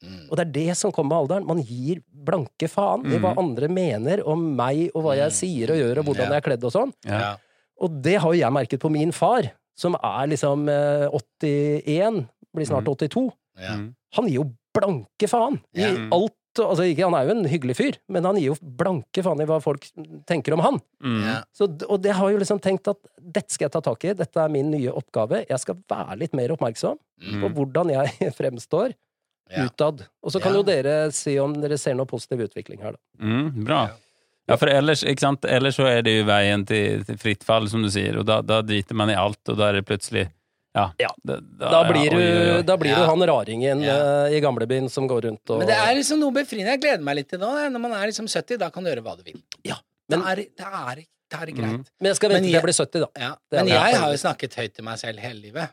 [0.02, 0.24] Mm.
[0.30, 1.48] Og det er det som kommer med alderen.
[1.48, 5.78] Man gir blanke faen i hva andre mener om meg, og hva jeg sier og
[5.82, 6.32] gjør, og hvordan Ja.
[6.34, 6.94] jeg er kledd og sånn.
[7.06, 7.36] Ja.
[7.82, 12.66] Og det har jo jeg merket på min far, som er liksom eh, 81, blir
[12.70, 13.32] snart 82.
[13.62, 13.76] Ja.
[13.78, 13.88] Mm.
[14.18, 15.96] Han gir jo blanke faen i Ja.
[16.12, 16.34] alt.
[16.60, 19.46] Altså, ikke, han er jo en hyggelig fyr, men han gir jo blanke faen i
[19.48, 19.86] hva folk
[20.28, 20.82] tenker om han.
[21.02, 21.22] Mm.
[21.24, 21.38] Ja.
[21.56, 24.12] Så, og det har jeg jo liksom tenkt at dette skal jeg ta tak i,
[24.20, 25.46] dette er min nye oppgave.
[25.48, 27.54] Jeg skal være litt mer oppmerksom på Mm.
[27.56, 28.94] hvordan jeg fremstår
[29.56, 29.66] Ja.
[29.68, 30.06] utad.
[30.24, 30.58] Og så kan Ja.
[30.60, 33.26] jo dere si om dere ser noe positiv utvikling her, da.
[33.26, 33.90] Mm, bra.
[34.50, 35.46] Ja, for ellers, ikke sant?
[35.46, 38.42] ellers så er det jo veien til, til fritt fall, som du sier, og da,
[38.42, 40.30] da driter man i alt, og da er det plutselig
[40.74, 40.86] Ja.
[40.98, 41.10] Ja.
[41.26, 42.62] Da, Da blir, ja, oi, oi, oi.
[42.64, 43.00] da blir Ja.
[43.04, 44.26] du han raringen Ja.
[44.26, 46.72] eh, i gamlebyen som går rundt og Men det er liksom noe befriende.
[46.72, 47.50] Jeg gleder meg litt til nå.
[47.70, 49.42] Når man er liksom 70, da kan du gjøre hva du vil.
[49.66, 49.76] Ja,
[50.08, 51.06] Det men- er, det er, det
[51.42, 51.86] er greit.
[52.00, 53.08] Men jeg skal vente til jeg- blir 70, da.
[53.20, 53.36] Ja.
[53.52, 55.70] Men jeg har jo snakket høyt til meg selv hele livet.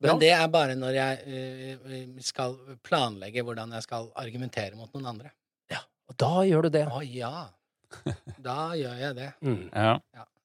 [0.00, 5.10] Men det er bare når jeg eh, skal planlegge hvordan jeg skal argumentere mot noen
[5.12, 5.32] andre.
[5.72, 6.86] Ja, Og da gjør du det.
[6.88, 7.48] Å ja.
[8.40, 9.32] Da gjør jeg det.
[9.44, 9.64] Mm.
[9.74, 9.96] Ja.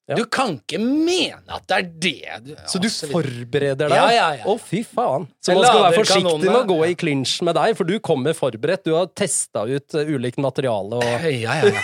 [0.06, 0.14] Ja.
[0.14, 3.96] Du kan ikke mene at det er det du Så du forbereder deg?
[3.96, 4.44] Ja, ja, ja.
[4.46, 5.26] Å, fy faen.
[5.42, 8.36] Så man skal være forsiktig med å gå i klinsj med deg, for du kommer
[8.38, 8.84] forberedt.
[8.86, 11.82] Du har testa ut eh, ulikt materiale og, Ja, ja, ja.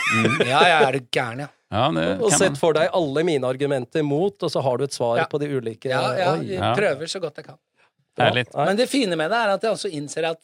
[0.52, 1.50] Ja, ja, er du gæren, ja.
[1.72, 4.92] Ja, det og sett for deg alle mine argumenter mot, og så har du et
[4.92, 5.24] svar Ja.
[5.30, 7.58] på de ulike Ja, ja, jeg prøver så godt jeg kan.
[8.20, 8.46] Herlig.
[8.54, 10.40] Men det fine med det er at jeg også innser at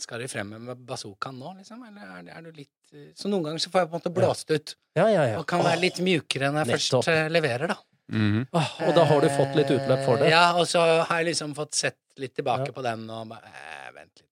[0.00, 1.80] skal du fremme med bazookaen nå, liksom?
[1.88, 4.00] Eller er, det- er du litt eh, Så noen ganger så får jeg på en
[4.00, 5.38] måte blåst ut, Ja, ja, ja.
[5.38, 7.04] og kan være litt mjukere enn jeg nettopp.
[7.04, 7.76] først eh, leverer, da.
[8.10, 8.46] Mhm.
[8.52, 10.30] Åh, og da har du fått litt utløp for det.
[10.30, 12.72] Ja, og så har jeg liksom fått sett litt tilbake Ja.
[12.72, 14.29] på den, og bare eh, Vent litt.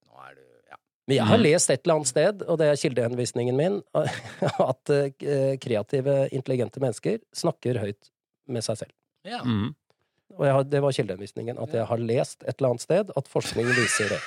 [1.08, 1.42] Men jeg har Mm.
[1.46, 3.78] lest et eller annet sted, og det er kildehenvisningen min,
[4.70, 8.10] at eh, kreative, intelligente mennesker snakker høyt
[8.46, 8.92] med seg selv.
[9.24, 9.40] ja.
[9.44, 9.74] Mm.
[10.38, 11.56] Og jeg har, det var kildehenvisningen.
[11.58, 14.18] At jeg har lest et eller annet sted at forskning viser det.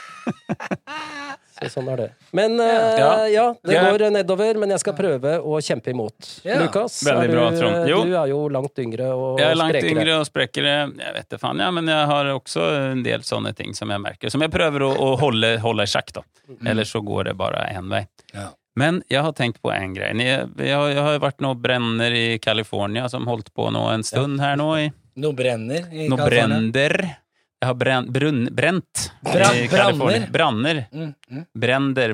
[1.61, 2.07] Så sånn er det.
[2.33, 3.09] Men uh, Ja.
[3.29, 3.83] ja, det Ja.
[3.91, 6.41] går nedover, men jeg skal prøve å kjempe imot.
[6.43, 6.57] Ja.
[6.63, 7.49] Lukas, er du, bra.
[7.51, 9.91] Du er jo langt yngre og Jeg er langt sprekere.
[9.93, 10.73] yngre og sprekere.
[10.97, 14.01] Jeg vet det faen, ja, men jeg har også en del sånne ting som jeg
[14.01, 14.29] merker.
[14.33, 16.21] Som jeg prøver å, å holde, holde i sjakk, da.
[16.65, 18.07] Eller så går det bare én vei.
[18.33, 18.49] Ja.
[18.75, 20.15] Men jeg har tenkt på en greie.
[20.15, 24.03] Jeg, Jeg har, jeg har vært noe brenner i California som holdt på nå en
[24.03, 24.69] stund her nå.
[24.79, 27.17] i Noe brenner i Noe California.
[27.61, 30.25] Jeg har brenn, brunn, brent Bra- i California.
[30.33, 30.79] branner?
[30.91, 31.43] Mm, mm.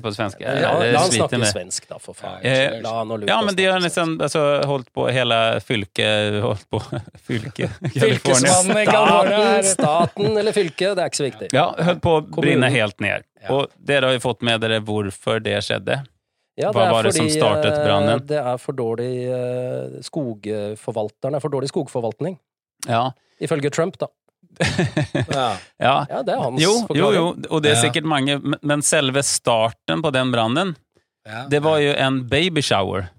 [0.03, 0.11] På
[0.43, 2.41] Jeg, Ja, la han snakke med- svensk, da, for faen.
[2.43, 2.81] Eh,
[3.27, 6.81] Ja, men de har liksom altså, holdt på hele fylket Holdt på
[7.29, 8.85] fylket Fylkesmannen i.
[8.85, 11.49] California Staten, er eller fylket, det er ikke så viktig.
[11.53, 13.23] Ja, holdt på å brinne helt ned.
[13.41, 13.53] Ja.
[13.55, 16.01] Og dere har jo fått med dere hvorfor det skjedde.
[16.59, 18.19] Ja, Hva var det som startet eh, brannen?
[18.27, 19.29] Det er for dårlig
[20.03, 21.37] skogforvalterne.
[21.37, 22.35] Det er for dårlig skogforvaltning.
[22.87, 23.11] Ja.
[23.39, 24.07] Ifølge Trump, da.
[24.59, 25.47] Ja.
[25.87, 25.95] ja.
[26.09, 27.15] Ja, det er hans Jo, jo, forklaring.
[27.15, 30.75] jo, og det er sikkert mange, men- selve starten på den brannen,
[31.27, 31.45] Ja.
[31.51, 33.09] det var jo en babyshower.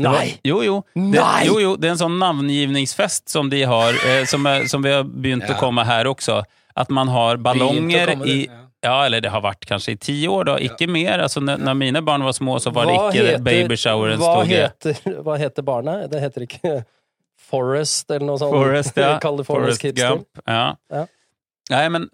[0.00, 0.38] Nei!
[0.48, 0.78] Jo, jo.
[0.94, 1.44] Det, Nei!
[1.46, 1.74] jo, jo.
[1.76, 5.44] Det er en sånn navngivningsfest som de har, eh, som, er, som vi har begynt
[5.48, 5.54] Ja.
[5.54, 6.42] å komme her også.
[6.76, 8.56] At man har ballonger i ja.
[8.82, 10.54] Ja, eller det har vært kanskje i ti år, da.
[10.56, 11.18] Ikke mer.
[11.20, 14.44] Altså, når, når mine barn var små, så var det ikke heter- babyshower en stor
[14.48, 14.70] greie.
[14.72, 16.06] heter, hva heter barnet?
[16.10, 16.72] Det heter ikke
[17.50, 18.54] Forest eller noe sånt?
[18.54, 19.16] Forrest, ja.
[19.50, 20.28] Forest Gump.
[20.46, 20.76] Ja.
[20.92, 21.06] Ja.
[21.70, 22.08] Nei, men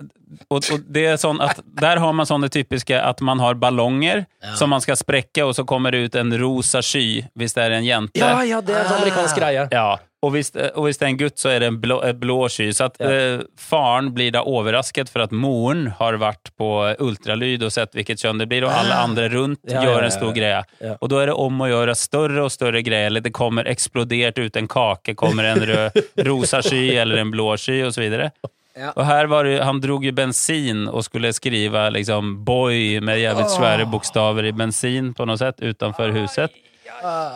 [0.53, 4.27] og, og det er sånn at Der har man sånne typiske at man har ballonger
[4.43, 4.55] Ja.
[4.59, 7.77] som man skal sprekke, og så kommer det ut en rosa sky hvis det er
[7.79, 8.21] en jente.
[8.21, 9.65] Ja, ja, det er en sånn amerikansk greie.
[9.73, 9.87] Ja,
[10.27, 12.67] og hvis, og hvis det er en gutt, så er det en blå, et blåsky.
[12.75, 13.11] Så at Ja.
[13.11, 16.69] eh, faren blir da overrasket for at moren har vært på
[17.07, 20.33] ultralyd og sett hvilket kjønn det blir, og alle andre rundt Ja, gjør en stor
[20.37, 20.65] greie.
[21.01, 23.07] Og da er det om å gjøre større og større greier.
[23.07, 27.53] Eller det kommer eksplodert ut en kake, kommer en rød, rosa sky eller en blå
[27.57, 28.33] sky, videre.
[28.77, 28.91] Ja.
[28.97, 33.47] Og her var det, Han drog jo bensin og skulle skrive liksom 'boy' med jævlig
[33.49, 36.51] svære bokstaver i bensin på noe sett utenfor huset.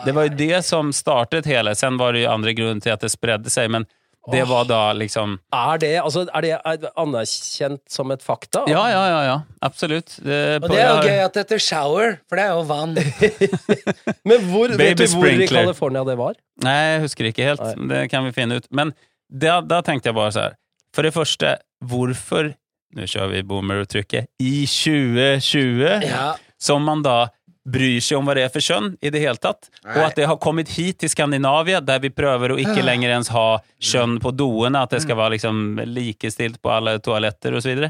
[0.05, 1.75] Det var jo det som startet hele.
[1.75, 3.87] Sen var det jo andre grunner til at det spredde seg, men
[4.29, 8.61] det var da liksom Er det, altså, er det anerkjent som et fakta?
[8.69, 9.21] Ja, ja, ja.
[9.25, 10.13] ja absolutt.
[10.21, 12.93] Det, Og det er jo gøy at det heter shower, for det er jo vann.
[14.29, 15.63] Men hvor, vet Baby du hvor i sprinkler.
[15.65, 16.37] California det var?
[16.61, 17.65] Nei, jeg husker ikke helt.
[17.79, 17.89] Nei.
[17.95, 18.69] Det kan vi finne ut.
[18.69, 18.93] Men
[19.31, 20.57] da, da tenkte jeg bare så her.
[20.93, 22.53] For det første, hvorfor
[22.91, 24.25] Nå kjører vi boomer-uttrykket.
[24.43, 26.33] I 2020, Ja.
[26.59, 27.29] som man da
[27.67, 29.69] bryr seg om hva det er for kjønn i det hele tatt.
[29.85, 33.29] Og at det har kommet hit til Skandinavia, der vi prøver å ikke lenger ens
[33.33, 35.55] ha kjønn på doene, at det skal være liksom
[35.91, 37.89] likestilt på alle toaletter og så videre.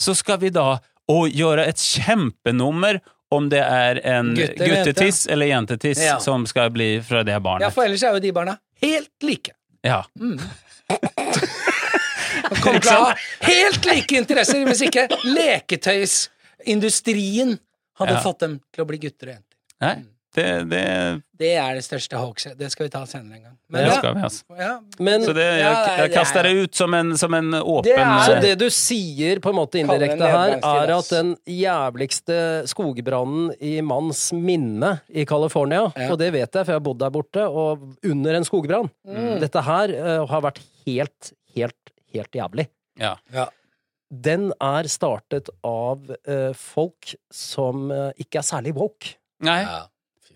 [0.00, 0.68] Så skal vi da
[1.10, 6.18] gjøre et kjempenummer om det er en Gutt guttetiss eller jentetiss Ja.
[6.18, 7.74] som skal bli fra det ja, barnet.
[7.74, 9.50] for ellers er jo de barna helt like.
[9.86, 10.02] Ja.
[10.18, 10.38] Mm.
[12.62, 13.14] kommer til å ha
[13.46, 17.58] helt like interesser, hvis ikke leketøysindustrien
[18.00, 18.24] hadde Ja.
[18.24, 19.56] fått dem til å bli gutter og jenter.
[19.80, 19.94] Nei,
[20.36, 20.80] det, det,
[21.40, 22.52] Det er det største hoaxet.
[22.58, 23.56] Det skal vi ta senere en gang.
[23.68, 24.44] Men det skal vi, altså.
[24.60, 24.74] ja.
[25.02, 27.96] Men Så det, jeg, jeg kaster er- det ut som en, som en åpen Det
[27.98, 32.38] er- Så det du sier på en måte indirekte her, er at den jævligste
[32.70, 36.10] skogbrannen i manns minne i California, Ja.
[36.12, 38.90] og det vet jeg, for jeg har bodd der borte, og under en skogbrann
[39.40, 42.68] Dette her uh, har vært helt, helt, helt jævlig.
[42.98, 43.16] ja.
[43.32, 43.48] ja.
[44.10, 49.12] Den er startet av eh, folk som eh, ikke er særlig woke.
[49.46, 49.60] Nei.
[49.62, 49.84] ja.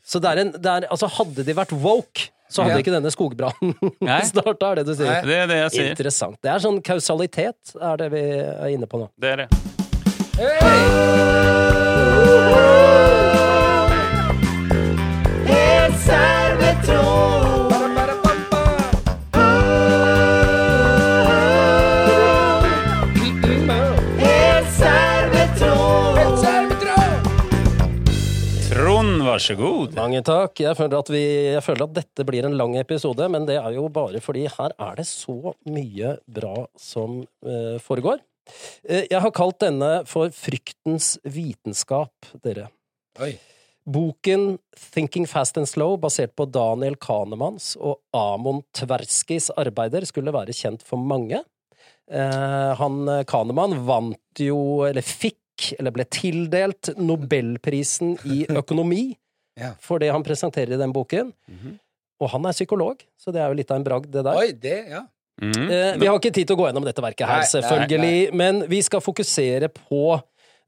[0.05, 2.83] Så det er en, det er, altså hadde de vært woke, så hadde Ja.
[2.85, 3.73] ikke denne skogbrannen
[4.05, 4.21] Nei.
[4.29, 5.09] starta, er det du sier.
[5.11, 5.23] Nei.
[5.27, 5.91] Det er det jeg sier.
[5.97, 6.39] Interessant.
[6.45, 9.09] Det er sånn kausalitet, er det vi er inne på nå.
[9.19, 9.49] Det er det.
[12.45, 12.84] Trond,
[29.35, 29.95] vær så god.
[29.99, 30.61] Mange takk.
[30.63, 31.23] Jeg føler, at vi,
[31.57, 34.75] jeg føler at dette blir en lang episode, men det er jo bare fordi her
[34.79, 38.23] er det så mye bra som uh, foregår.
[38.87, 42.69] Uh, jeg har kalt denne for Fryktens vitenskap, dere.
[43.25, 43.33] Oi.
[43.85, 50.55] Boken Thinking Fast and Slow, basert på Daniel Kahnemanns og Amon Tverskis arbeider, skulle være
[50.57, 51.43] kjent for mange.
[52.09, 59.11] Eh, han Kahneman vant jo, eller fikk, eller ble tildelt Nobelprisen i økonomi
[59.61, 59.75] Ja.
[59.81, 61.33] for det han presenterer i den boken.
[61.49, 61.79] Mhm.
[62.23, 64.37] Og han er psykolog, så det er jo litt av en bragd, det der.
[64.39, 65.03] Oi, det, ja.
[65.43, 65.71] Mhm.
[65.71, 68.35] Eh, vi har ikke tid til å gå gjennom dette verket her, Nei, nei, selvfølgelig,
[68.39, 70.23] men vi skal fokusere på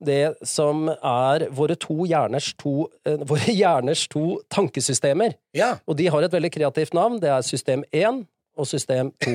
[0.05, 5.35] det som er våre to hjerners to, eh, våre hjerners to tankesystemer.
[5.55, 5.77] Ja.
[5.88, 7.20] Og de har et veldig kreativt navn.
[7.20, 9.35] Det er system 1 og system 2.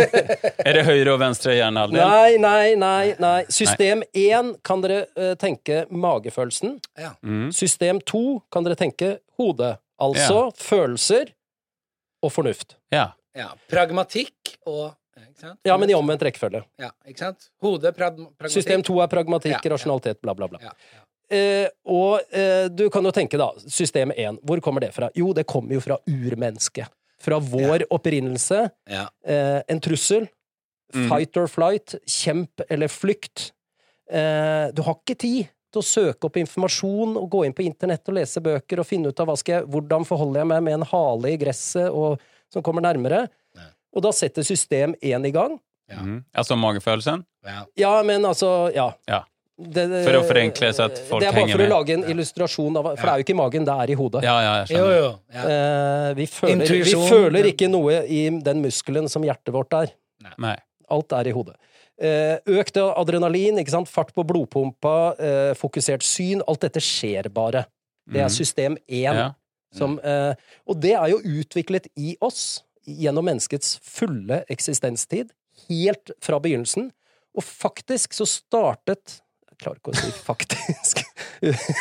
[0.68, 2.00] Er det høyre og venstre hjernehalvdel?
[2.02, 3.14] Nei, nei, nei.
[3.22, 3.40] nei.
[3.52, 6.78] System 1 kan dere uh, tenke magefølelsen.
[6.98, 7.14] ja.
[7.22, 7.48] Mm.
[7.54, 9.76] System 2 kan dere tenke hodet.
[9.98, 11.32] Altså følelser
[12.22, 12.76] og fornuft.
[12.94, 13.12] Ja.
[13.34, 13.50] ja.
[13.70, 14.92] Pragmatikk og
[15.38, 15.60] ikke sant?
[15.66, 16.62] Ja, men i omvendt rekkefølge.
[16.80, 17.50] Ja, ikke sant?
[17.62, 18.54] Hode, prag pragmatikk.
[18.54, 19.74] System 2 er pragmatikk, Ja, ja.
[19.74, 20.60] rasjonalitet, bla, bla, bla.
[20.62, 21.04] Ja, ja.
[21.30, 25.10] Eh, og eh, du kan jo tenke, da, system 1, hvor kommer det fra?
[25.14, 26.88] Jo, det kommer jo fra urmennesket.
[27.22, 28.64] Fra vår opprinnelse.
[28.90, 29.08] Ja.
[29.26, 30.28] Eh, en trussel.
[30.94, 31.08] Mm.
[31.10, 31.94] Fight or flight.
[32.06, 33.50] Kjemp eller flykt.
[34.10, 38.06] Eh, du har ikke tid til å søke opp informasjon og gå inn på internett
[38.08, 40.78] og lese bøker og finne ut av hva skal jeg, hvordan forholder jeg meg med
[40.78, 43.26] en hale i gresset og, som kommer nærmere.
[43.58, 43.68] Nei.
[43.92, 45.58] Og da setter system én i gang.
[45.88, 46.00] Ja.
[46.04, 46.22] Mm.
[46.36, 47.24] Altså magefølelsen?
[47.44, 47.64] Ja.
[47.80, 48.92] Ja, men altså Ja.
[49.08, 49.24] Ja.
[49.58, 51.70] Det, det, For å forenkle så at folk Det er bare for å med.
[51.72, 54.22] lage en illustrasjon av For det er jo ikke i magen, det er i hodet.
[54.22, 54.98] Ja, ja, jeg Jo, skjønner.
[54.98, 55.08] jo.
[55.34, 55.46] Ja.
[55.54, 59.90] Eh, vi, føler, vi føler ikke noe i den muskelen som hjertet vårt er.
[60.38, 60.54] Nei.
[60.94, 61.56] Alt er i hodet.
[61.98, 63.88] Eh, økt adrenalin, ikke sant?
[63.90, 66.40] fart på blodpumpa, eh, fokusert syn.
[66.46, 67.66] Alt dette skjer bare.
[68.08, 68.36] Det er Mhm.
[68.38, 69.14] system én.
[69.14, 69.32] Ja.
[69.74, 70.34] Som, eh,
[70.66, 75.30] og det er jo utviklet i oss gjennom menneskets fulle eksistenstid,
[75.68, 76.92] helt fra begynnelsen.
[77.36, 79.20] Og faktisk så startet
[79.58, 81.00] Jeg klarer ikke å si faktisk.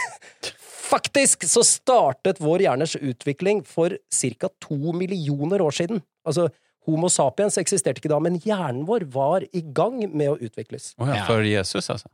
[0.94, 4.50] faktisk så startet vår hjernes utvikling for ca.
[4.64, 6.02] to millioner år siden.
[6.26, 6.50] Altså,
[6.88, 10.94] Homo sapiens eksisterte ikke da, men hjernen vår var i gang med å utvikles.
[10.98, 12.10] Oh ja, for Jesus, altså.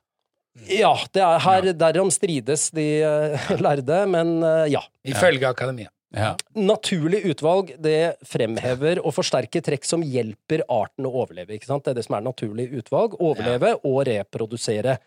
[0.69, 4.83] Ja, det er her derom strides de eh, lærde, men eh, ja.
[5.07, 5.89] Ifølge akademia.
[6.13, 6.35] Ja.
[6.53, 11.55] Naturlig utvalg det fremhever og forsterker trekk som hjelper arten å overleve.
[11.55, 11.85] ikke sant?
[11.85, 13.15] Det er det som er naturlig utvalg.
[13.17, 14.99] Overleve og reprodusere.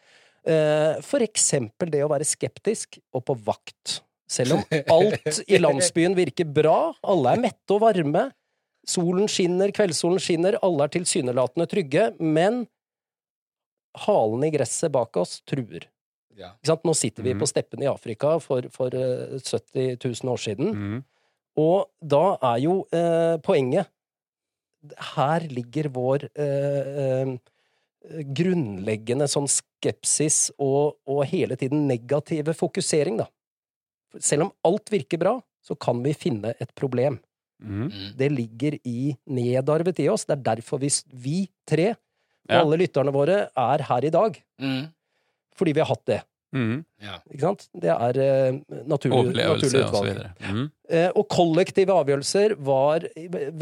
[0.47, 4.01] Eh, For eksempel det å være skeptisk og på vakt.
[4.31, 4.63] Selv om
[4.97, 8.29] alt i landsbyen virker bra, alle er mette og varme,
[8.87, 12.65] solen skinner, kveldssolen skinner, alle er tilsynelatende trygge, men
[14.07, 15.87] halen i gresset bak oss truer.
[16.37, 16.53] Ja.
[16.85, 17.41] Nå sitter vi mm.
[17.41, 20.73] på steppene i Afrika for, for eh, 70 000 år siden.
[20.75, 21.05] mm.
[21.57, 23.89] Og da er jo eh, poenget
[25.15, 27.31] Her ligger vår eh, eh,
[28.37, 29.49] grunnleggende sånn
[29.87, 33.27] skepsis og, og hele tiden negative fokusering, da.
[34.23, 37.19] Selv om alt virker bra, så kan vi finne et problem.
[37.63, 37.87] Mhm.
[37.89, 38.11] Mm.
[38.19, 40.27] Det ligger i nedarvet i oss.
[40.29, 41.95] Det er derfor vi, vi tre,
[42.47, 42.61] og Ja.
[42.63, 44.37] alle lytterne våre, er her i dag.
[44.63, 44.87] Mm.
[45.57, 46.21] Fordi vi har hatt det.
[46.55, 46.85] Mm.
[47.03, 47.17] Ja.
[47.33, 47.65] Ikke sant?
[47.75, 48.19] Det er
[48.53, 50.07] uh, naturlig, naturlig og så utvalg.
[50.07, 50.31] videre.
[50.47, 50.71] mm.
[50.93, 53.01] Uh, og kollektive avgjørelser var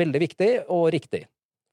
[0.02, 1.24] veldig viktig og riktig.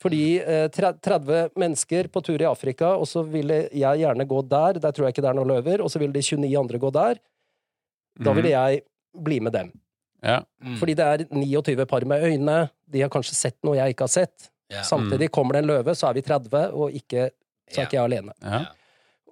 [0.02, 4.80] Fordi eh, 30 mennesker på tur i Afrika, og så ville jeg gjerne gå der,
[4.82, 6.90] der tror jeg ikke det er noen løver, og så ville de 29 andre gå
[6.96, 7.22] der.
[8.22, 8.82] Da ville jeg
[9.14, 9.70] bli med dem.
[10.22, 10.42] Ja.
[10.62, 10.76] Mm.
[10.82, 12.58] Fordi det er 29 par med øyne,
[12.92, 14.50] de har kanskje sett noe jeg ikke har sett.
[14.72, 14.84] ja.
[14.88, 17.30] Samtidig kommer det en løve, så er vi 30, og ikke,
[17.70, 18.36] så er ikke jeg alene.
[18.42, 18.64] Ja.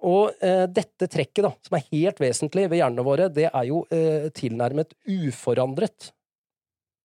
[0.06, 3.82] Og eh, dette trekket, da, som er helt vesentlig ved hjernene våre, det er jo
[3.92, 6.12] eh, tilnærmet uforandret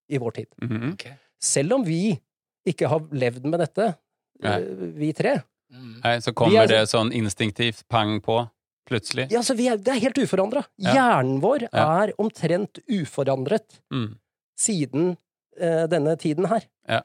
[0.08, 0.48] i vår tid.
[0.62, 0.94] Mm -hmm.
[0.94, 1.14] okay.
[1.42, 2.20] Selv om vi
[2.66, 3.96] ikke har levd med dette,
[4.44, 4.56] Nei.
[4.62, 5.36] eh, vi tre.
[5.74, 6.02] Mm.
[6.04, 8.50] Nei, så kommer er- det sånn instinktivt pang på,
[8.88, 9.32] plutselig.
[9.32, 10.66] Ja, altså, vi er, det er helt uforandra.
[10.78, 10.94] Ja.
[10.94, 12.04] Hjernen vår Ja.
[12.04, 14.18] er omtrent uforandret Mm.
[14.58, 15.18] siden
[15.62, 16.66] uh, denne tiden her.
[16.88, 17.02] Ja.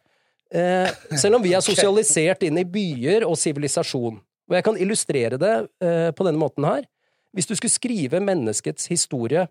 [0.52, 4.18] Uh, selv om vi er sosialisert inn i byer og sivilisasjon.
[4.50, 6.84] Og jeg kan illustrere det uh, på denne måten her.
[7.34, 9.46] Hvis du skulle skrive menneskets historie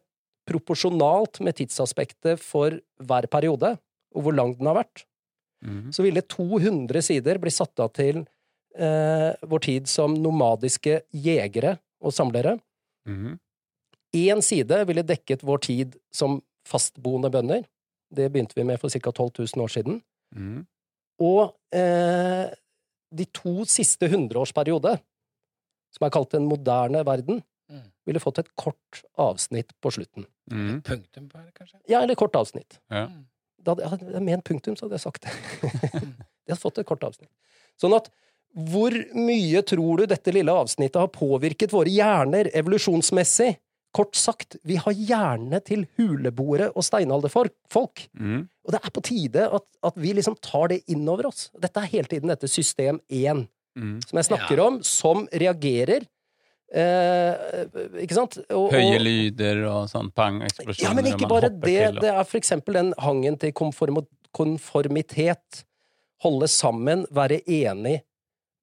[0.49, 3.78] proporsjonalt med tidsaspektet for hver periode,
[4.16, 5.05] og hvor lang den har vært,
[5.66, 5.91] Mhm.
[5.91, 8.22] så ville 200 sider bli satt av til
[8.76, 12.60] eh, vår tid som nomadiske jegere og samlere.
[13.07, 13.38] Mhm.
[14.16, 17.66] Én side ville dekket vår tid som fastboende bønder.
[18.14, 19.12] Det begynte vi med for ca.
[19.12, 20.01] 12 000 år siden.
[20.36, 20.66] Mm.
[21.22, 22.49] Og eh,
[23.14, 24.95] de to siste hundreårsperiode,
[25.93, 27.84] som er kalt den moderne verden, Mm.
[28.07, 30.26] ville fått et kort avsnitt på slutten.
[30.49, 30.82] Mm.
[30.82, 31.78] Punktum på det, kanskje?
[31.88, 32.80] Ja, eller kort avsnitt.
[32.89, 33.03] Ja.
[33.66, 35.34] Da hadde, hadde- med en punktum, så hadde jeg sagt det.
[36.47, 37.32] jeg hadde fått et kort avsnitt.
[37.80, 38.10] Sånn at
[38.70, 43.53] hvor mye tror du dette lille avsnittet har påvirket våre hjerner evolusjonsmessig?
[43.93, 48.03] Kort sagt, vi har hjernene til huleboere og steinalderfolk.
[48.14, 48.43] Mm.
[48.66, 51.47] Og det er på tide at, at vi liksom tar det inn over oss.
[51.57, 53.47] Dette er hele tiden dette system 1
[53.78, 53.95] mm.
[54.10, 54.68] som jeg snakker Ja.
[54.70, 56.05] om, som reagerer.
[56.72, 57.65] Eh,
[58.03, 58.38] ikke sant?
[58.53, 60.86] Og, Høye lyder og sånn pang, eksplosjoner.
[60.86, 61.63] ja, men ikke bare det.
[61.65, 64.05] til, og- Det er for eksempel den hangen til konform
[64.36, 65.63] konformitet.
[66.22, 68.01] Holde sammen, være enig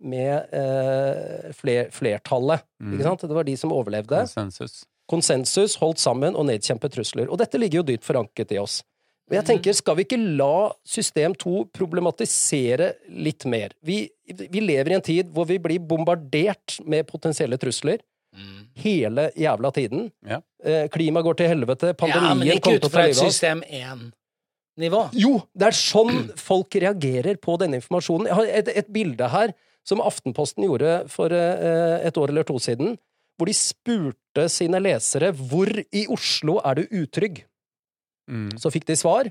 [0.01, 2.63] med eh, fler, flertallet.
[2.83, 2.93] Mm.
[2.95, 3.21] Ikke sant?
[3.21, 4.19] Det var de som overlevde.
[4.27, 4.85] Konsensus.
[5.09, 7.31] Konsensus, holdt sammen og nedkjempet trusler.
[7.31, 8.83] Og dette ligger jo dypt forankret i oss.
[9.27, 13.73] Og jeg tenker, skal vi ikke la system 2 problematisere litt mer?
[13.83, 18.03] Vi, vi lever i en tid hvor vi blir bombardert med potensielle trusler
[18.37, 18.67] Mm.
[18.83, 20.11] hele jævla tiden.
[20.29, 20.43] Ja.
[20.63, 23.33] Eh, Klimaet går til helvete, pandemien kommer til å ta men ikke livet av oss.
[23.33, 25.01] system 1-nivå.
[25.17, 26.19] Jo, det er sånn
[26.51, 28.29] folk reagerer på denne informasjonen.
[28.29, 29.55] Jeg har et, et bilde her
[29.89, 32.99] som Aftenposten gjorde for eh, et år eller to siden,
[33.39, 37.47] hvor de spurte sine lesere hvor i Oslo er du utrygg.
[38.31, 38.57] Mhm.
[38.61, 39.31] Så fikk de svar,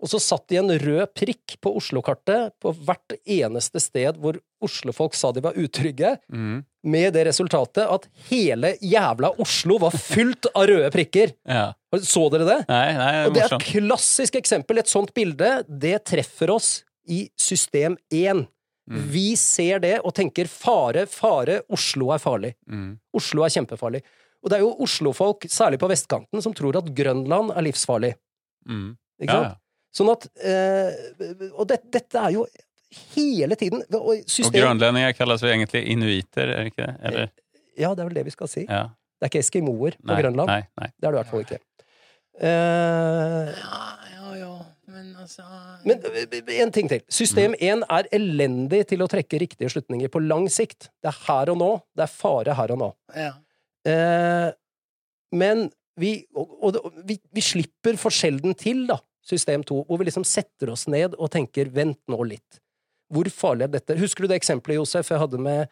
[0.00, 5.16] og så satt de en rød prikk på Oslo-kartet på hvert eneste sted hvor Oslo-folk
[5.16, 6.62] sa de var utrygge, mm.
[6.88, 11.34] med det resultatet at hele jævla Oslo var fylt av røde prikker.
[11.48, 11.70] Ja.
[12.00, 12.58] Så dere det?
[12.70, 14.80] Nei, nei, Og det er et klassisk eksempel.
[14.80, 16.70] Et sånt bilde, det treffer oss
[17.10, 18.46] i system 1.
[19.10, 22.54] Vi ser det og tenker fare, fare, Oslo er farlig.
[22.70, 22.94] Mm.
[23.16, 24.02] Oslo er kjempefarlig.
[24.42, 28.14] Og det er jo Oslo-folk, særlig på vestkanten, som tror at Grønland er livsfarlig.
[28.68, 28.94] Mm.
[29.20, 29.50] Ikke Ja, sant?
[29.52, 29.56] ja.
[29.90, 32.44] Sånn at eh, Og det, dette er jo
[33.16, 36.94] hele tiden og Og grønlendinger kalles vel egentlig inuiter, er det ikke det?
[37.10, 37.30] Eller?
[37.78, 38.64] Ja, det er vel det vi skal si.
[38.68, 38.84] Ja.
[39.20, 40.48] Det er ikke eskimoer på Nei, Grønland.
[40.48, 40.88] nei, nei.
[40.96, 41.58] Det er det i hvert fall ikke.
[42.40, 43.80] Eh, Ja,
[44.14, 44.52] ja, ja.
[44.90, 45.44] Men altså
[45.86, 47.02] men eh, en ting til.
[47.12, 50.88] System 1 er elendig til å trekke riktige slutninger på lang sikt.
[51.02, 51.70] Det er her og nå.
[51.96, 52.90] Det er fare her og nå.
[53.16, 53.32] ja.
[53.86, 54.50] Eh,
[55.32, 55.70] men
[56.00, 60.24] vi, og, og, vi, vi slipper for sjelden til, da, system 2, hvor vi liksom
[60.26, 62.60] setter oss ned og tenker 'vent nå litt'.
[63.12, 63.98] Hvor farlig er dette?
[63.98, 65.68] Husker du det eksempelet, Josef, jeg hadde med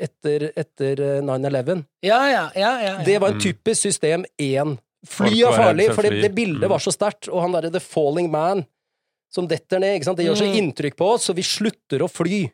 [0.00, 1.84] etter, etter eh, 9-11?
[2.02, 3.04] Ja, ja, ja, ja, ja.
[3.04, 3.40] Det var en Mm.
[3.40, 4.78] typisk system 1.
[5.06, 6.68] Fly er farlig, for det, det bildet Mm.
[6.70, 8.64] var så sterkt, og han derre The Falling Man
[9.30, 10.16] som detter ned, ikke sant?
[10.18, 10.56] det gjør så Mm.
[10.72, 12.50] inntrykk på oss, så vi slutter å fly.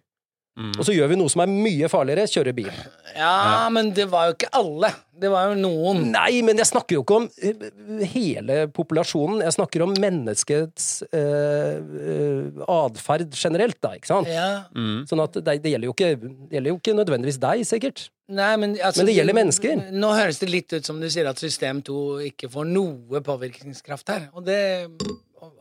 [0.53, 0.75] Mm.
[0.77, 2.73] Og så gjør vi noe som er mye farligere, kjøre bil.
[3.17, 4.91] ja, men det var jo ikke alle.
[5.23, 6.03] Det var jo noen.
[6.13, 9.41] Nei, men jeg snakker jo ikke om eh, hele populasjonen.
[9.47, 14.29] Jeg snakker om menneskets øh, eh, atferd generelt, da, ikke sant?
[14.29, 14.67] Ja.
[14.77, 15.07] Mm.
[15.09, 18.07] Sånn at det, det, gjelder jo ikke, det gjelder jo ikke nødvendigvis deg, sikkert.
[18.33, 19.85] Nei, men, altså, Men det gjelder mennesker.
[20.05, 24.13] Nå høres det litt ut som du sier at system 2 ikke får noe påvirkningskraft
[24.13, 24.29] her.
[24.37, 24.61] Og det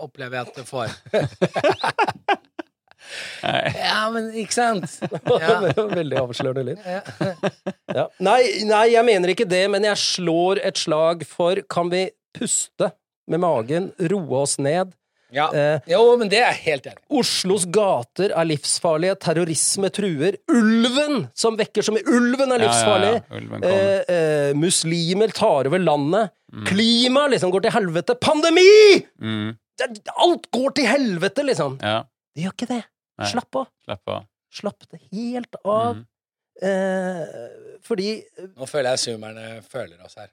[0.02, 0.92] opplever jeg at det får.
[3.88, 5.00] Ja, men ikke sant?
[5.42, 5.60] Ja.
[6.00, 6.80] Veldig avslørende lyd.
[6.86, 7.02] Ja.
[7.96, 8.08] Ja.
[8.24, 8.39] Nei,
[8.70, 12.06] nei, jeg mener ikke det, men jeg slår et slag for Kan vi
[12.38, 12.92] puste
[13.32, 14.94] med magen, roe oss ned?
[15.32, 15.46] ja.
[15.56, 17.00] Eh, Jo, men det er helt enig.
[17.22, 20.36] Oslos gater er livsfarlige, terrorisme truer.
[20.52, 23.14] Ulven som vekker som i Ulven er livsfarlig!
[23.14, 23.39] Ja, ja, ja.
[23.39, 23.64] Ulven.
[23.64, 26.34] Eh, eh, muslimer tar over landet.
[26.68, 28.18] Klima liksom går til helvete.
[28.20, 28.68] Pandemi!
[29.24, 29.54] Mm.
[30.28, 31.80] Alt går til helvete, liksom.
[31.82, 32.02] Ja,
[32.36, 32.82] Det gjør ikke det.
[33.22, 33.30] Nei.
[33.32, 33.69] Slapp av.
[33.86, 34.26] slapp av.
[34.51, 36.01] Slapp det helt av.
[36.01, 36.07] Mm.
[36.61, 37.22] Eh,
[37.86, 38.09] fordi
[38.51, 40.30] Nå føler jeg zoomerne føler oss her.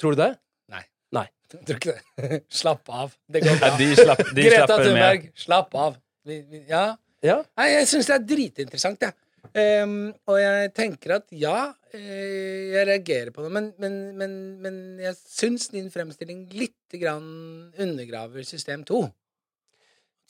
[0.00, 0.32] Tror du det?
[0.72, 0.82] Nei.
[1.14, 1.26] Nei.
[1.68, 2.42] Tror ikke det?
[2.62, 3.14] Slapp av.
[3.30, 4.78] Det går Ja, de slapp, de Greta.
[4.82, 5.98] Thunberg, slapp av.
[6.26, 6.86] Vi, vi, ja.
[7.22, 7.38] Ja.
[7.58, 9.14] Nei, jeg syns det er dritinteressant, jeg.
[9.58, 14.76] Ehm, og jeg tenker at ja, eh, jeg reagerer på det, men, men, men, men
[15.02, 19.02] jeg syns din fremstilling lite grann undergraver system 2.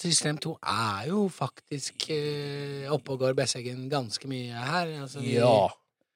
[0.03, 4.93] System 2 er jo faktisk eh, oppe og går Besseggen ganske mye her.
[5.05, 5.69] Altså, de, Ja.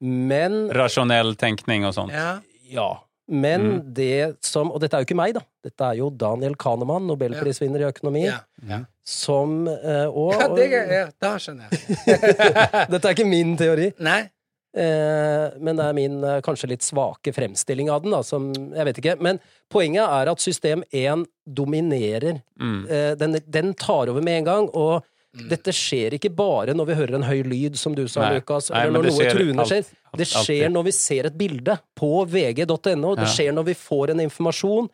[0.03, 2.13] Men Rasjonell tenkning og sånt.
[2.13, 2.41] ja.
[2.69, 2.89] Ja.
[3.29, 3.95] Men Mm.
[3.95, 5.41] det som Og dette er jo ikke meg, da.
[5.65, 8.37] Dette er jo Daniel Kahneman, nobelprisvinner i økonomi, Ja.
[8.69, 8.79] Ja.
[9.05, 11.97] som eh, og, ja, det, ja, da skjønner jeg.
[12.93, 14.29] Dette er ikke min teori, Nei.
[14.77, 18.89] Eh, men det er min eh, kanskje litt svake fremstilling av den, da, som Jeg
[18.91, 19.17] vet ikke.
[19.25, 19.41] Men
[19.73, 22.43] poenget er at system 1 dominerer.
[22.61, 22.81] Mm.
[22.89, 25.05] Eh, den, den tar over med en gang, og
[25.37, 25.51] Mm.
[25.51, 28.39] dette skjer ikke bare når vi hører en høy lyd, som du sa, Nei.
[28.39, 29.89] Lukas, eller når noe truende skjer.
[30.17, 34.23] Det skjer når vi ser et bilde på vg.no, det skjer når vi får en
[34.25, 34.89] informasjon,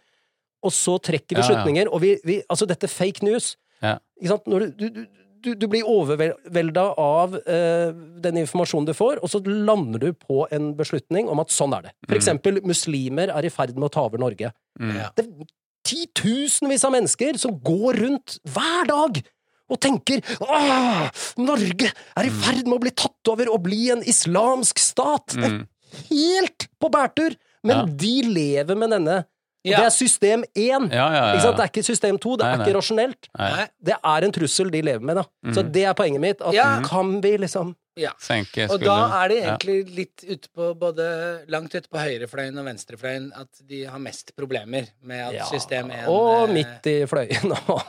[0.67, 1.91] og så trekker vi slutninger.
[1.95, 3.53] Og vi, vi Altså, dette fake news.
[3.83, 4.01] Ja.
[4.19, 4.51] Ikke sant?
[4.51, 5.07] Når du, du, du,
[5.43, 10.73] du blir overvelda av uh, den informasjonen du får, og så lander du på en
[10.79, 11.93] beslutning om at sånn er det.
[12.07, 12.21] For Mm.
[12.21, 14.53] eksempel muslimer er i ferd med å ta over Norge.
[14.81, 14.95] Mm.
[15.17, 15.47] Det er
[15.85, 19.23] titusenvis av mennesker som går rundt hver dag
[19.73, 21.09] og tenker Åh,
[21.41, 22.41] Norge er i Mm.
[22.43, 25.27] ferd med å bli tatt over og bli en islamsk stat!
[25.35, 25.67] Det er Mm.
[26.11, 27.37] helt på bærtur!
[27.65, 27.85] Men Ja.
[27.87, 29.25] de lever med denne.
[29.65, 29.79] Ja.
[29.79, 30.89] Det er system én.
[30.91, 31.35] Ja, ja, ja.
[31.39, 31.53] Ikke?
[31.57, 32.37] Det er ikke system to.
[32.37, 32.75] Det er ikke nei.
[32.81, 33.29] rasjonelt.
[33.39, 33.51] Nei.
[33.57, 33.67] Nei.
[33.91, 35.23] Det er en trussel de lever med, da.
[35.53, 35.73] Så Mm.
[35.73, 36.41] det er poenget mitt.
[36.43, 36.81] At Ja.
[36.83, 38.11] kan vi liksom Ja.
[38.19, 39.57] Senke Og da er det Ja.
[39.57, 44.33] egentlig litt ute på både langt ute på høyrefløyen og venstrefløyen at de har mest
[44.35, 47.53] problemer med at ja, system 1 Og eh, midt i fløyen.
[47.69, 47.83] òg.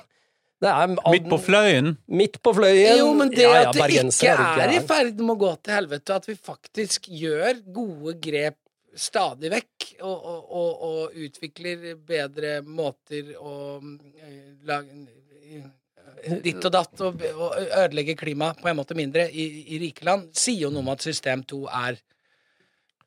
[0.61, 1.97] Det er Midt på fløyen.
[2.07, 2.97] Midt på fløyen.
[2.97, 5.61] Jo, men det Ja, ja, at det bergensere ikke er i ferd med å gå
[5.63, 8.55] til helvete, og at vi faktisk gjør gode grep
[8.95, 15.05] stadig vekk, og, og, og, utvikler bedre måter å eh, lage
[15.49, 20.05] eh, ditt og datt, og, og ødelegge klimaet på en måte mindre i, i rike
[20.07, 21.97] land, sier jo noe om at system 2 er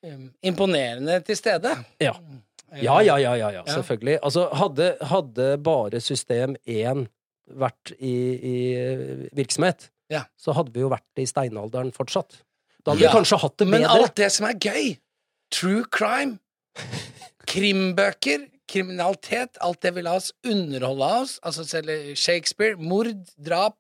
[0.03, 1.77] um, imponerende til stede.
[2.03, 2.17] Ja.
[2.73, 3.73] Eh, Ja, ja, ja, ja, ja, Ja.
[3.73, 4.19] selvfølgelig.
[4.23, 7.07] Altså, hadde, hadde bare system 1
[7.47, 8.57] vært i, i
[9.39, 10.25] virksomhet, Ja.
[10.37, 12.43] så hadde vi jo vært i steinalderen fortsatt.
[12.85, 13.81] Da hadde Ja, vi kanskje hatt det bedre.
[13.81, 14.97] Men alt det som er gøy,
[15.53, 16.39] true crime,
[17.47, 23.77] krimbøker, kriminalitet, alt det vil la oss underholde av oss, altså selv Shakespeare, mord, drap,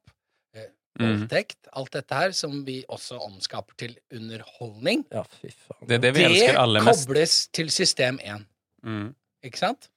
[0.96, 1.58] voldtekt.
[1.66, 1.72] Mm.
[1.76, 5.82] alt dette her som vi også omskaper til underholdning, Ja, fy faen.
[5.88, 7.04] Det er det vi det aller mest.
[7.06, 8.46] kobles til system 1.
[8.86, 9.10] Mm.
[9.44, 9.90] Ikke sant?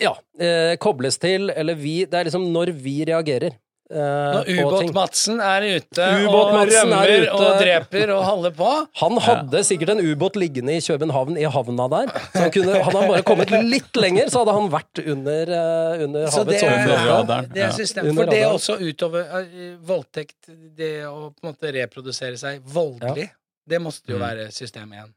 [0.00, 0.12] Ja.
[0.38, 3.56] Eh, kobles til, eller vi Det er liksom når vi reagerer.
[3.92, 4.48] Eh, Når.
[4.64, 7.30] Ubåt-Madsen er ute og er rømmer ute.
[7.36, 8.70] og dreper og holder på
[9.02, 12.12] Han hadde sikkert en ubåt liggende i København, i havna der.
[12.32, 16.04] Så han kunne, hadde han bare kommet litt lenger, så hadde han vært under, eh,
[16.06, 17.38] under Så det havets er, overflate.
[17.52, 17.72] det er ja.
[18.12, 18.54] For det radaren.
[18.54, 20.38] også utover uh, voldtekt,
[20.76, 23.28] det å på en måte reprodusere seg voldelig,
[23.68, 24.22] det måtte jo Mm.
[24.26, 25.10] være system én.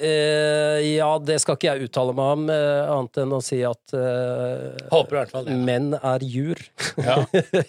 [0.00, 3.92] Eh, ja, det skal ikke jeg uttale meg om, eh, annet enn å si at
[3.92, 5.56] uh, Håper i hvert fall det.
[5.68, 6.62] menn er jur.
[6.96, 7.18] Ja.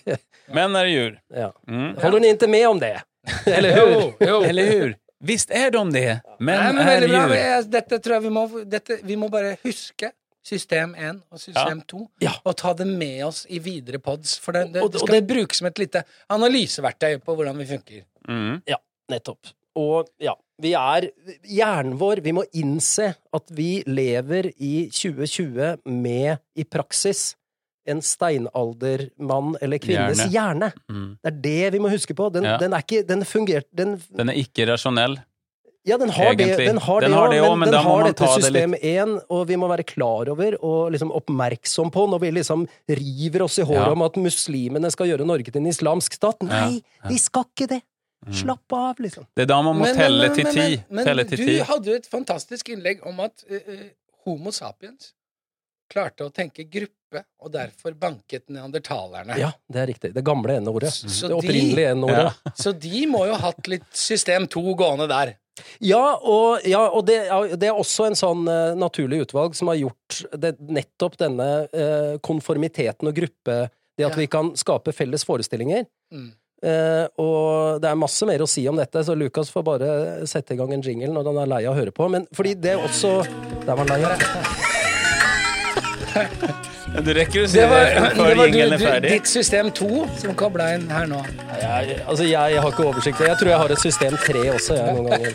[0.53, 1.13] Menn er djur.
[1.35, 1.49] ja.
[1.67, 1.93] Mm.
[2.01, 2.95] Holder ni ikke med om det?
[3.47, 3.91] Eller hur?
[3.91, 4.39] Jo, jo.
[4.47, 4.95] Eller hur?
[5.23, 6.07] Visst er de det.
[6.39, 7.69] Menn Nei, men er jur.
[7.71, 10.09] Dette tror jeg vi må dette, Vi må bare huske
[10.43, 12.33] system 1 og system 2, Ja.
[12.43, 14.35] og ta det med oss i videre pods.
[14.43, 17.55] For det, det, Og- og det skal det- brukes som et lite analyseverktøy på hvordan
[17.63, 18.01] vi funker.
[18.27, 18.61] Mm.
[18.67, 18.75] Ja,
[19.09, 19.53] nettopp.
[19.79, 21.09] Og ja, vi er
[21.49, 27.35] Hjernen vår Vi må innse at vi lever i 2020 med, i praksis,
[27.89, 30.71] en steinaldermann eller kvinnes hjerne.
[30.89, 31.17] Mm.
[31.23, 32.29] Det er det vi må huske på.
[32.31, 32.57] Den, Ja.
[32.57, 35.17] den er ikke Den fungerte den, Den er ikke rasjonell.
[35.85, 37.81] Ja, den har det, den har Den det har det men også, men den da
[37.83, 40.91] må har man dette ta det system 1, og vi må være klar over og
[40.93, 43.91] liksom oppmerksom på når vi liksom river oss i håret Ja.
[43.91, 46.41] om at muslimene skal gjøre Norge til en islamsk stat.
[46.41, 47.09] Nei, Ja.
[47.09, 47.81] de skal ikke det!
[48.25, 48.33] Mm.
[48.33, 49.25] Slapp av, liksom.
[49.35, 50.83] Det er da man må Men- telle men- til men- ti.
[50.89, 51.57] Men, Telle men til du ti.
[51.59, 53.89] hadde jo et fantastisk innlegg om at eh,
[54.25, 55.11] Homo sapiens
[55.91, 59.35] klarte å tenke gruppe, og derfor banket neandertalerne.
[59.37, 60.13] Ja, det er riktig.
[60.15, 60.89] Det gamle n-ordet.
[61.03, 62.33] Det opprinnelige n-ordet.
[62.45, 62.51] Ja.
[62.55, 65.35] Så de må jo ha hatt litt system 2 gående der.
[65.79, 67.19] Ja, og, ja, og det,
[67.59, 72.17] det er også en sånn uh, naturlig utvalg som har gjort det, nettopp denne uh,
[72.25, 74.17] konformiteten og gruppe Det at Ja.
[74.17, 75.85] vi kan skape felles forestillinger.
[76.11, 76.31] Mm.
[76.63, 79.89] Eh, og det er masse mer å si om dette, så Lukas får bare
[80.29, 82.07] sette i gang en jingle når han er lei av å høre på.
[82.13, 83.17] Men fordi det også
[83.65, 84.13] Der var han lei.
[84.13, 84.19] av
[87.03, 89.11] Det rekker å si Det det var, det før var du, jingelen er du, ferdig.
[89.15, 89.87] ditt system 2
[90.21, 91.19] som kobla inn her nå.
[91.57, 93.23] Jeg, altså, jeg har ikke oversikt.
[93.25, 95.31] Jeg tror jeg har et system 3 også, jeg, noen ganger.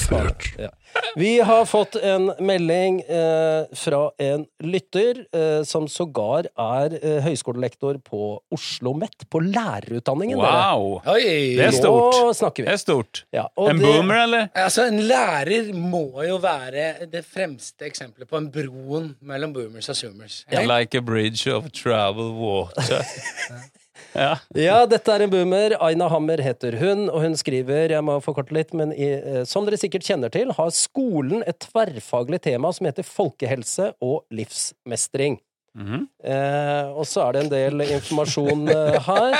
[0.00, 0.20] Så,
[0.64, 0.70] Ja.
[1.16, 7.98] Vi har fått en melding eh, fra en lytter eh, som sågar er eh, høyskolelektor
[8.04, 10.38] på Oslo OsloMet, på lærerutdanningen.
[10.38, 11.00] Wow!
[11.06, 11.56] Oi!
[11.56, 12.16] Det er stort.
[12.16, 13.24] Nå snakker Det er stort.
[13.32, 14.48] Ja, og En det- boomer, eller?
[14.54, 19.96] Altså, En lærer må jo være det fremste eksempelet på en broen mellom boomers og
[19.96, 20.44] zoomers.
[20.50, 23.04] Like a bridge of travel water.
[24.14, 24.36] ja.
[24.54, 25.76] Ja, dette er en boomer.
[25.80, 29.64] Aina Hammer heter hun, og hun skriver Jeg må forkorte litt, men i, eh, som
[29.68, 35.38] dere sikkert kjenner til, har skolen et tverrfaglig tema som heter folkehelse og livsmestring.
[35.78, 36.08] Mhm.
[36.26, 39.36] Eh, og så er det en del informasjon eh, her.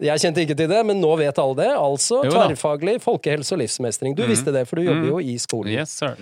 [0.00, 1.68] Jeg kjente ikke til det, men nå vet alle det.
[1.76, 4.14] Altså Jo tverrfaglig folkehelse og livsmestring.
[4.16, 4.30] Du Mhm.
[4.32, 5.10] visste det, for du jobber Mhm.
[5.10, 5.72] jo i skolen.
[5.76, 6.16] Yes, sir.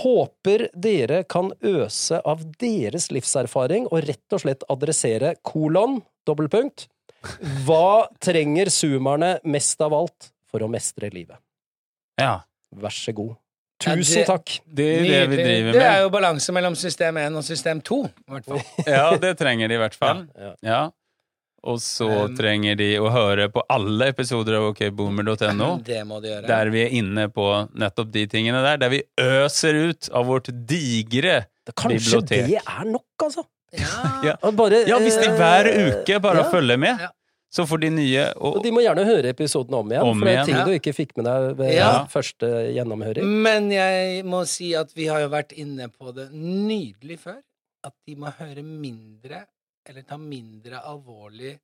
[0.00, 6.86] Håper dere kan øse av deres livserfaring og rett og slett adressere kolon, dobbeltpunkt.
[7.66, 11.38] Hva trenger zoomerne mest av alt for å mestre livet?
[12.20, 12.38] Ja.
[12.76, 13.34] Vær så god.
[13.82, 14.54] Tusen takk.
[14.64, 15.74] Det er det vi driver med.
[15.76, 17.98] Det er jo balanse mellom system 1 og system 2.
[18.08, 18.62] I hvert fall.
[18.96, 20.22] Ja, det trenger de i hvert fall.
[20.40, 20.52] Ja.
[20.64, 20.84] Ja.
[21.66, 25.70] Og så Um, trenger de å høre på alle episoder av okboomer.no.
[25.86, 26.34] Det de.
[26.46, 28.80] Der vi er inne på nettopp de tingene der.
[28.84, 31.42] Der vi øser ut av vårt digre
[31.74, 32.46] Kanskje Bibliotek.
[32.52, 33.44] det er nok, altså?
[33.74, 33.92] Ja.
[34.30, 34.36] Ja.
[34.56, 36.50] Bare, Ja, hvis de eh, hver uke bare ja.
[36.54, 37.10] følger med, Ja.
[37.52, 40.26] Så for de nye Og og, de må gjerne høre episoden om igjen, Om for
[40.26, 40.64] det er ting Ja.
[40.64, 42.06] du ikke fikk med deg ved Ja.
[42.06, 43.24] første gjennomhøring.
[43.42, 47.40] Men jeg må si at vi har jo vært inne på det nydelig før.
[47.84, 49.46] At de må høre mindre,
[49.88, 51.58] eller ta mindre alvorlig,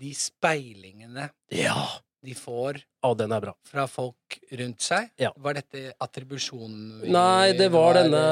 [0.00, 1.86] de speilingene Ja!
[2.22, 3.52] De får ah, den er bra.
[3.64, 5.06] fra folk rundt seg.
[5.18, 5.30] Ja.
[5.40, 8.24] Var dette attribusjonen Nei, det var var denne,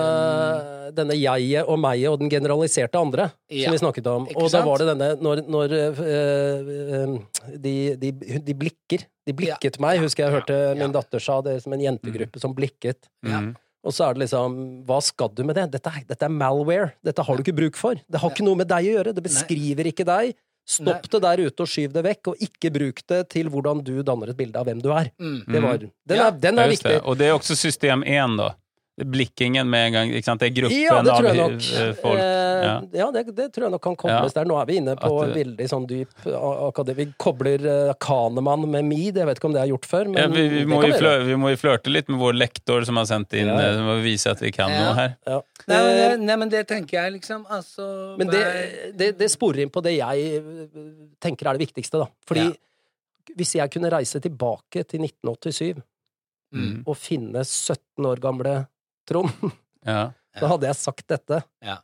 [0.96, 3.64] denne jeget og meg og den generaliserte andre Ja.
[3.70, 4.26] som vi snakket om.
[4.28, 7.14] Ikke Og da var det denne når, når øh, øh,
[7.56, 8.12] de, de,
[8.44, 9.06] de blikker.
[9.28, 10.74] De blikket meg, husker jeg hørte Ja.
[10.78, 13.08] min datter sa det som en jentegruppe som blikket.
[13.24, 13.40] Ja.
[13.40, 15.70] mm, Og så er det liksom Hva skal du med det?
[15.72, 16.92] Dette, er- dette er malware.
[17.04, 17.94] Dette har du ikke bruk for.
[17.94, 19.14] Det har ikke noe med deg å gjøre.
[19.14, 20.34] Det beskriver ikke deg.
[20.68, 23.94] Stopp det der ute og skyv det vekk, og ikke bruk det til hvordan du
[24.04, 25.08] danner et bilde av hvem du er.
[25.18, 25.38] Mm.
[25.48, 26.26] Det var, den, Ja.
[26.28, 26.90] er, den er viktig.
[26.92, 27.00] det.
[27.08, 28.50] Og det er også system 1, da.
[28.98, 30.10] Blikkingen med en gang.
[30.10, 30.40] Ikke sant?
[30.42, 31.66] Det er gruppen Ja, det tror jeg av nok.
[31.78, 32.18] eh, folk.
[32.18, 32.80] Eh, Ja.
[32.92, 34.44] ja, det, det tror jeg nok kan kobles der.
[34.44, 37.04] Nå er vi inne på At veldig sånn dyp akademi.
[37.06, 39.14] Vi kobler Kanemann med Mead.
[39.16, 41.36] Jeg vet ikke om det er gjort før, men Ja, vi, vi, må flør, vi
[41.38, 43.68] må jo flørte litt med vår lektor som har sendt inn Ja, ja.
[43.70, 44.80] eh, Som må vise at vi kan Ja.
[44.88, 45.16] noe her.
[45.26, 45.40] Ja.
[45.68, 48.42] Nei, men Eh, det, nei, men det tenker jeg liksom Altså Men det,
[48.96, 50.42] det, det sporer inn på det jeg
[51.20, 52.06] tenker er det viktigste, da.
[52.26, 52.52] Fordi Ja.
[53.36, 55.82] hvis jeg kunne reise tilbake til 1987
[56.50, 56.82] Mm.
[56.86, 58.66] og finne 17 år gamle
[59.08, 59.32] Trond,
[59.86, 60.10] Ja.
[60.38, 61.42] da hadde jeg sagt dette.
[61.64, 61.78] Ja.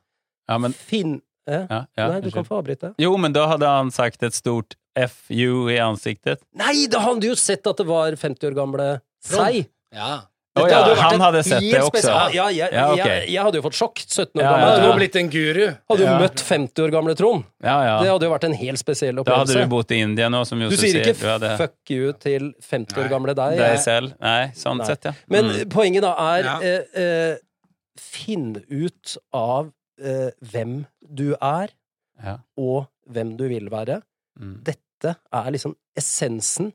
[0.48, 1.16] Ja, men, Finn
[1.48, 1.64] eh?
[1.70, 2.92] ja, ja, Nei, du kan få avbryte.
[3.00, 6.42] Jo, men da hadde han sagt et stort FU i ansiktet?
[6.54, 8.88] Nei, da hadde du jo sett at det var 50 år gamle
[9.24, 9.64] seg.
[9.94, 10.12] Ja.
[10.55, 12.11] Dette ja, hadde jo han hadde sett det også.
[12.34, 13.07] Ja, jeg, Ja, okay.
[13.24, 13.98] jeg, jeg hadde jo fått sjokk.
[14.07, 14.61] 17 år gammel.
[14.68, 14.86] hadde ja.
[14.86, 15.62] jo blitt en guru.
[15.90, 16.18] Hadde jo Ja.
[16.20, 17.44] møtt 50 år gamle Trond.
[17.64, 19.46] Ja, Det hadde jo vært en helt spesiell opplevelse.
[19.50, 22.12] Da hadde du bodd i India nå, som Josef sier ikke Du hadde 'fuck you'
[22.20, 23.59] til 50 år gamle deg.
[23.59, 24.14] deg selv.
[24.20, 24.86] Nei, sånn Nei.
[24.86, 25.12] sett, ja.
[25.28, 25.68] Men Mm.
[25.70, 26.59] poenget da er Ja.
[26.61, 27.36] eh, eh,
[27.98, 31.68] Finn ut av eh, hvem du er,
[32.22, 32.38] Ja.
[32.57, 34.02] og hvem du vil være.
[34.40, 34.62] Mm.
[34.62, 36.72] Dette er liksom essensen.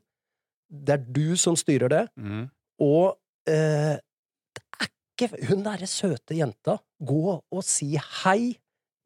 [0.70, 2.08] Det er du som styrer det.
[2.18, 2.50] Mm.
[2.80, 3.16] Og
[3.46, 3.96] eh,
[4.56, 8.56] det er ikke Hun derre søte jenta, gå og si hei.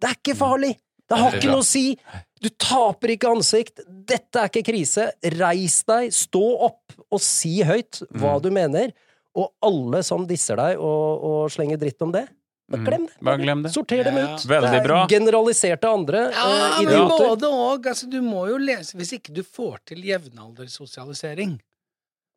[0.01, 0.77] Det er ikke farlig!
[1.09, 1.99] Det har ikke noe å si!
[2.41, 3.81] Du taper ikke ansikt.
[3.89, 5.11] Dette er ikke krise.
[5.39, 8.43] Reis deg, stå opp og si høyt hva Mm.
[8.43, 8.93] du mener.
[9.37, 12.29] Og alle som disser deg og, og slenger dritt om det,
[12.71, 12.85] bare Mm.
[12.87, 13.15] glem det.
[13.21, 13.73] Bare glem det.
[13.75, 14.35] Sorter dem Ja.
[14.35, 14.41] ut.
[14.47, 15.07] Veldig det er bra.
[15.09, 17.85] generaliserte andre Ja, eh, men både og.
[17.87, 21.61] Altså, du må jo lese Hvis ikke du får til jevnaldersosialisering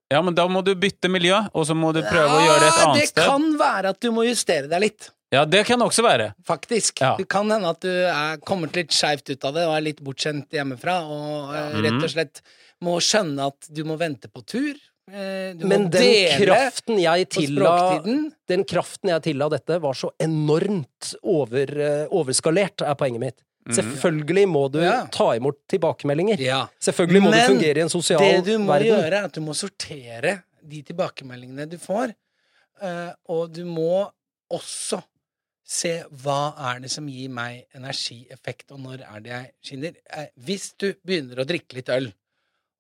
[0.10, 2.68] Ja, men da må du bytte miljø, og så må du prøve å gjøre det
[2.70, 3.24] et Ja, annet Det sted.
[3.28, 5.10] kan være at du må justere deg litt.
[5.36, 6.30] Ja, det kan også være.
[6.48, 7.02] Faktisk.
[7.04, 7.16] Ja.
[7.20, 10.00] Det kan hende at du er kommet litt skeivt ut av det og er litt
[10.00, 11.66] bortskjemt hjemmefra, og ja.
[11.74, 11.82] Mhm.
[11.84, 12.42] rett og slett
[12.84, 14.76] må skjønne at du må vente på tur.
[15.12, 16.98] Eh, du Men må den dele kraften
[17.28, 18.02] tilla
[18.48, 23.44] den kraften jeg tilla dette, var så enormt over, eh, overskalert, er poenget mitt.
[23.68, 23.76] Mhm.
[23.78, 25.06] Selvfølgelig må du Ja.
[25.12, 26.40] ta imot tilbakemeldinger.
[26.40, 26.68] Ja.
[26.80, 28.44] Selvfølgelig må Men du fungere i en sosial verden.
[28.44, 28.88] Det du må verden.
[28.88, 32.14] gjøre, er at du må sortere de tilbakemeldingene du får,
[32.82, 34.10] eh, og du må
[34.52, 35.04] også
[35.68, 39.96] se hva er det som gir meg energieffekt, og når er det jeg skinner.
[40.16, 42.14] Eh, Hvis du begynner å drikke litt øl,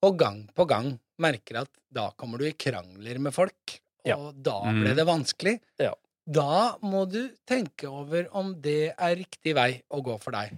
[0.04, 4.32] og gang på gang merker at da kommer du i krangler med folk, og Ja.
[4.32, 4.84] da Mm.
[4.84, 5.94] ble det vanskelig, Ja.
[6.30, 10.58] da må du tenke over om det er riktig vei å gå for deg.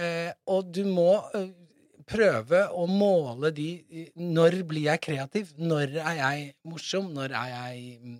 [0.00, 1.50] Eh, og du må eh,
[2.10, 3.68] prøve å måle de
[4.16, 5.54] Når blir jeg kreativ?
[5.60, 7.10] Når er jeg morsom?
[7.16, 8.18] Når er jeg mm,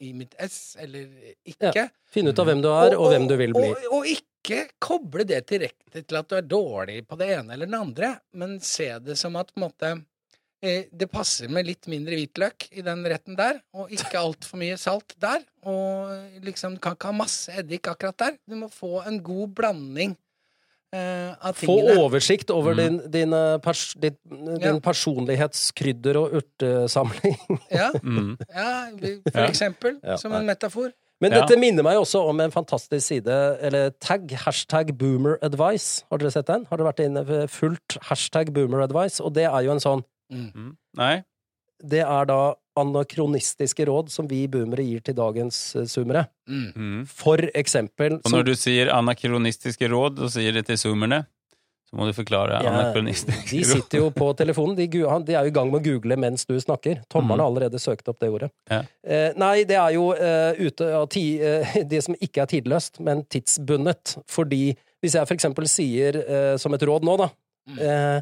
[0.00, 1.08] i mitt ess, eller
[1.44, 1.88] ikke?
[2.08, 3.68] Finne ut av hvem du er, og, hvem du vil bli.
[3.68, 7.68] Og, og ikke koble det direkte til at du er dårlig på det ene eller
[7.68, 9.90] det andre, men se det som at på en måte
[10.64, 14.80] eh, det passer med litt mindre hvitløk i den retten der, og ikke altfor mye
[14.80, 15.44] salt der.
[15.68, 18.40] Og liksom du kan ikke ha masse eddik akkurat der.
[18.48, 20.16] Du må få en god blanding
[20.92, 22.76] eh, av Få oversikt over Mm.
[22.78, 23.30] din, din,
[23.62, 24.78] pers, din, din Ja.
[24.80, 27.36] personlighetskrydder- og urtesamling.
[27.70, 28.36] Ja, Mm.
[28.54, 28.90] ja,
[29.32, 30.00] for eksempel.
[30.02, 30.92] Ja, som en metafor.
[31.20, 31.40] Men Ja.
[31.44, 36.02] dette minner meg også om en fantastisk side, eller tag, hashtag boomeradvice.
[36.10, 36.64] Har dere sett den?
[36.70, 39.20] Har dere vært inne fullt hashtag boomeradvice?
[39.20, 40.76] Og det er jo en sånn Mm.
[40.96, 41.22] Nei?
[41.80, 42.40] Det er da
[42.80, 46.26] anakronistiske råd som vi boomere gir til dagens eh, zoomere.
[46.48, 46.70] Mm.
[46.70, 47.02] Mm.
[47.08, 51.24] For eksempel Og når du sier anakronistiske råd, og sier det til zoomerne,
[51.90, 54.76] så må du forklare Ja, anakronistiske De sitter jo på telefonen.
[54.78, 57.02] De, de er jo i gang med å google mens du snakker.
[57.10, 58.52] Tommelen har allerede søkt opp det ordet.
[58.70, 58.84] Ja.
[59.02, 63.02] Eh, nei, det er jo eh, ute av ti, eh, det som ikke er tidløst,
[63.02, 64.20] men tidsbundet.
[64.30, 64.68] Fordi
[65.02, 66.20] hvis jeg for eksempel sier
[66.60, 67.30] som et råd nå, da
[67.78, 68.20] eh,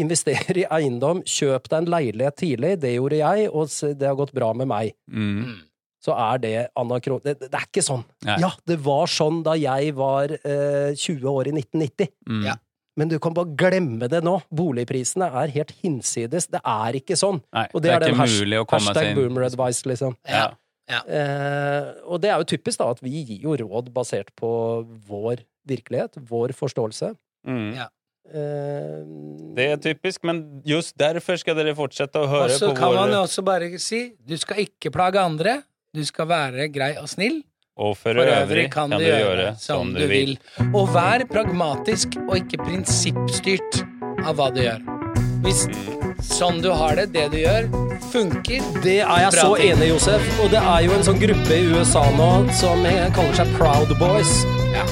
[0.00, 2.76] Invester i eiendom, kjøp deg en leilighet tidlig.
[2.80, 4.94] Det gjorde jeg, og det har gått bra med meg.
[5.10, 5.42] Mm.
[5.44, 5.58] Mm.
[6.04, 7.20] Så er det anakron...
[7.24, 8.04] Det, det er ikke sånn.
[8.24, 8.38] Nei.
[8.44, 12.12] Ja, det var sånn da jeg var eh, 20 år i 1990.
[12.30, 12.44] Mm.
[12.46, 12.54] Ja.
[12.98, 14.38] Men du kan bare glemme det nå.
[14.54, 16.48] Boligprisene er helt hinsides.
[16.50, 17.42] Det er ikke sånn.
[17.54, 19.20] Nei, Og det det, er er, den ikke mulig å komme hashtag seg inn.
[19.20, 20.16] boomer advice, liksom.
[20.26, 20.48] Ja.
[20.88, 24.50] Eh, og det er jo typisk da at vi gir jo råd basert på
[25.10, 27.12] vår virkelighet, vår forståelse.
[27.46, 27.68] Mm.
[27.76, 27.86] Ja.
[28.28, 29.04] Eh,
[29.56, 32.94] Det er typisk, men just derfor skal dere fortsette å høre Og så på kan
[32.94, 35.62] man jo også bare si du skal ikke plage andre,
[35.96, 37.42] du skal være grei og snill.
[37.78, 40.36] Og for, For øvrig kan du gjøre som du vil.
[40.74, 43.84] Og vær pragmatisk og ikke prinsippstyrt
[44.26, 44.82] av hva du gjør.
[45.44, 45.68] Hvis
[46.26, 47.68] sånn du har det, det du gjør,
[48.10, 49.70] funker det er jeg så ting.
[49.70, 50.26] enig i, Josef.
[50.42, 52.82] Og det er jo en sånn gruppe i USA nå som
[53.14, 54.42] kaller seg Proud Boys.
[54.74, 54.84] Ja.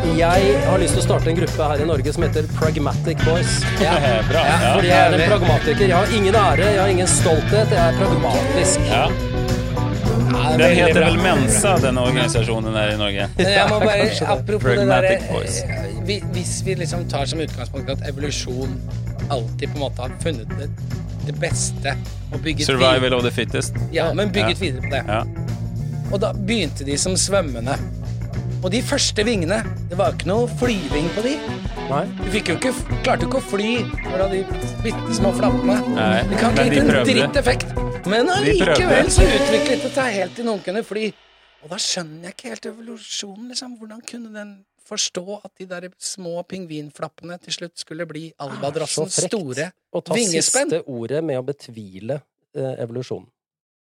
[0.00, 3.58] Jeg har lyst til å starte en gruppe her i Norge som heter Pragmatic Boys.
[3.84, 3.94] Ja.
[4.28, 4.42] Bra.
[4.46, 4.72] Ja.
[4.76, 5.84] Fordi jeg er en pragmatiker.
[5.88, 7.74] Jeg har ingen ære, jeg har ingen stolthet.
[7.74, 8.86] Jeg er pragmatisk.
[8.88, 9.04] Ja.
[10.30, 13.26] Ja, Den heter vel Mensa, den organisasjonen her i Norge.
[13.44, 17.90] Jeg må bare, apropos det der derre eh, vi- Hvis vi liksom tar som utgangspunkt
[17.92, 18.72] at evolusjon
[19.30, 20.68] alltid på en måte har funnet det,
[21.26, 21.94] det beste
[22.32, 23.76] og bygget Survival of the fittest.
[23.94, 24.64] Ja, men bygget Ja.
[24.64, 25.02] videre på det.
[25.06, 25.22] Ja.
[26.10, 27.76] Og da begynte de som svømmende.
[28.60, 31.30] Og de første vingene, det var jo ikke noe flyving på de.
[31.88, 32.02] Nei?
[32.18, 32.72] Du fikk jo ikke,
[33.06, 33.70] klarte jo ikke å fly
[34.04, 34.42] fra de
[34.84, 35.78] bitte små flappene.
[35.96, 37.72] Nei, Det kan ikke gi gitt en dritt effekt.
[38.10, 41.06] Men allikevel så utviklet det seg helt til noen kunne fly.
[41.64, 43.74] Og da skjønner jeg ikke helt evolusjonen, liksom.
[43.80, 44.52] Hvordan kunne den
[44.90, 50.04] forstå at de der små pingvinflappene til slutt skulle bli Så albatrossens frekt store å
[50.04, 50.72] ta vingespenn.
[50.72, 52.20] siste ordet med å betvile
[52.56, 53.28] eh, evolusjonen.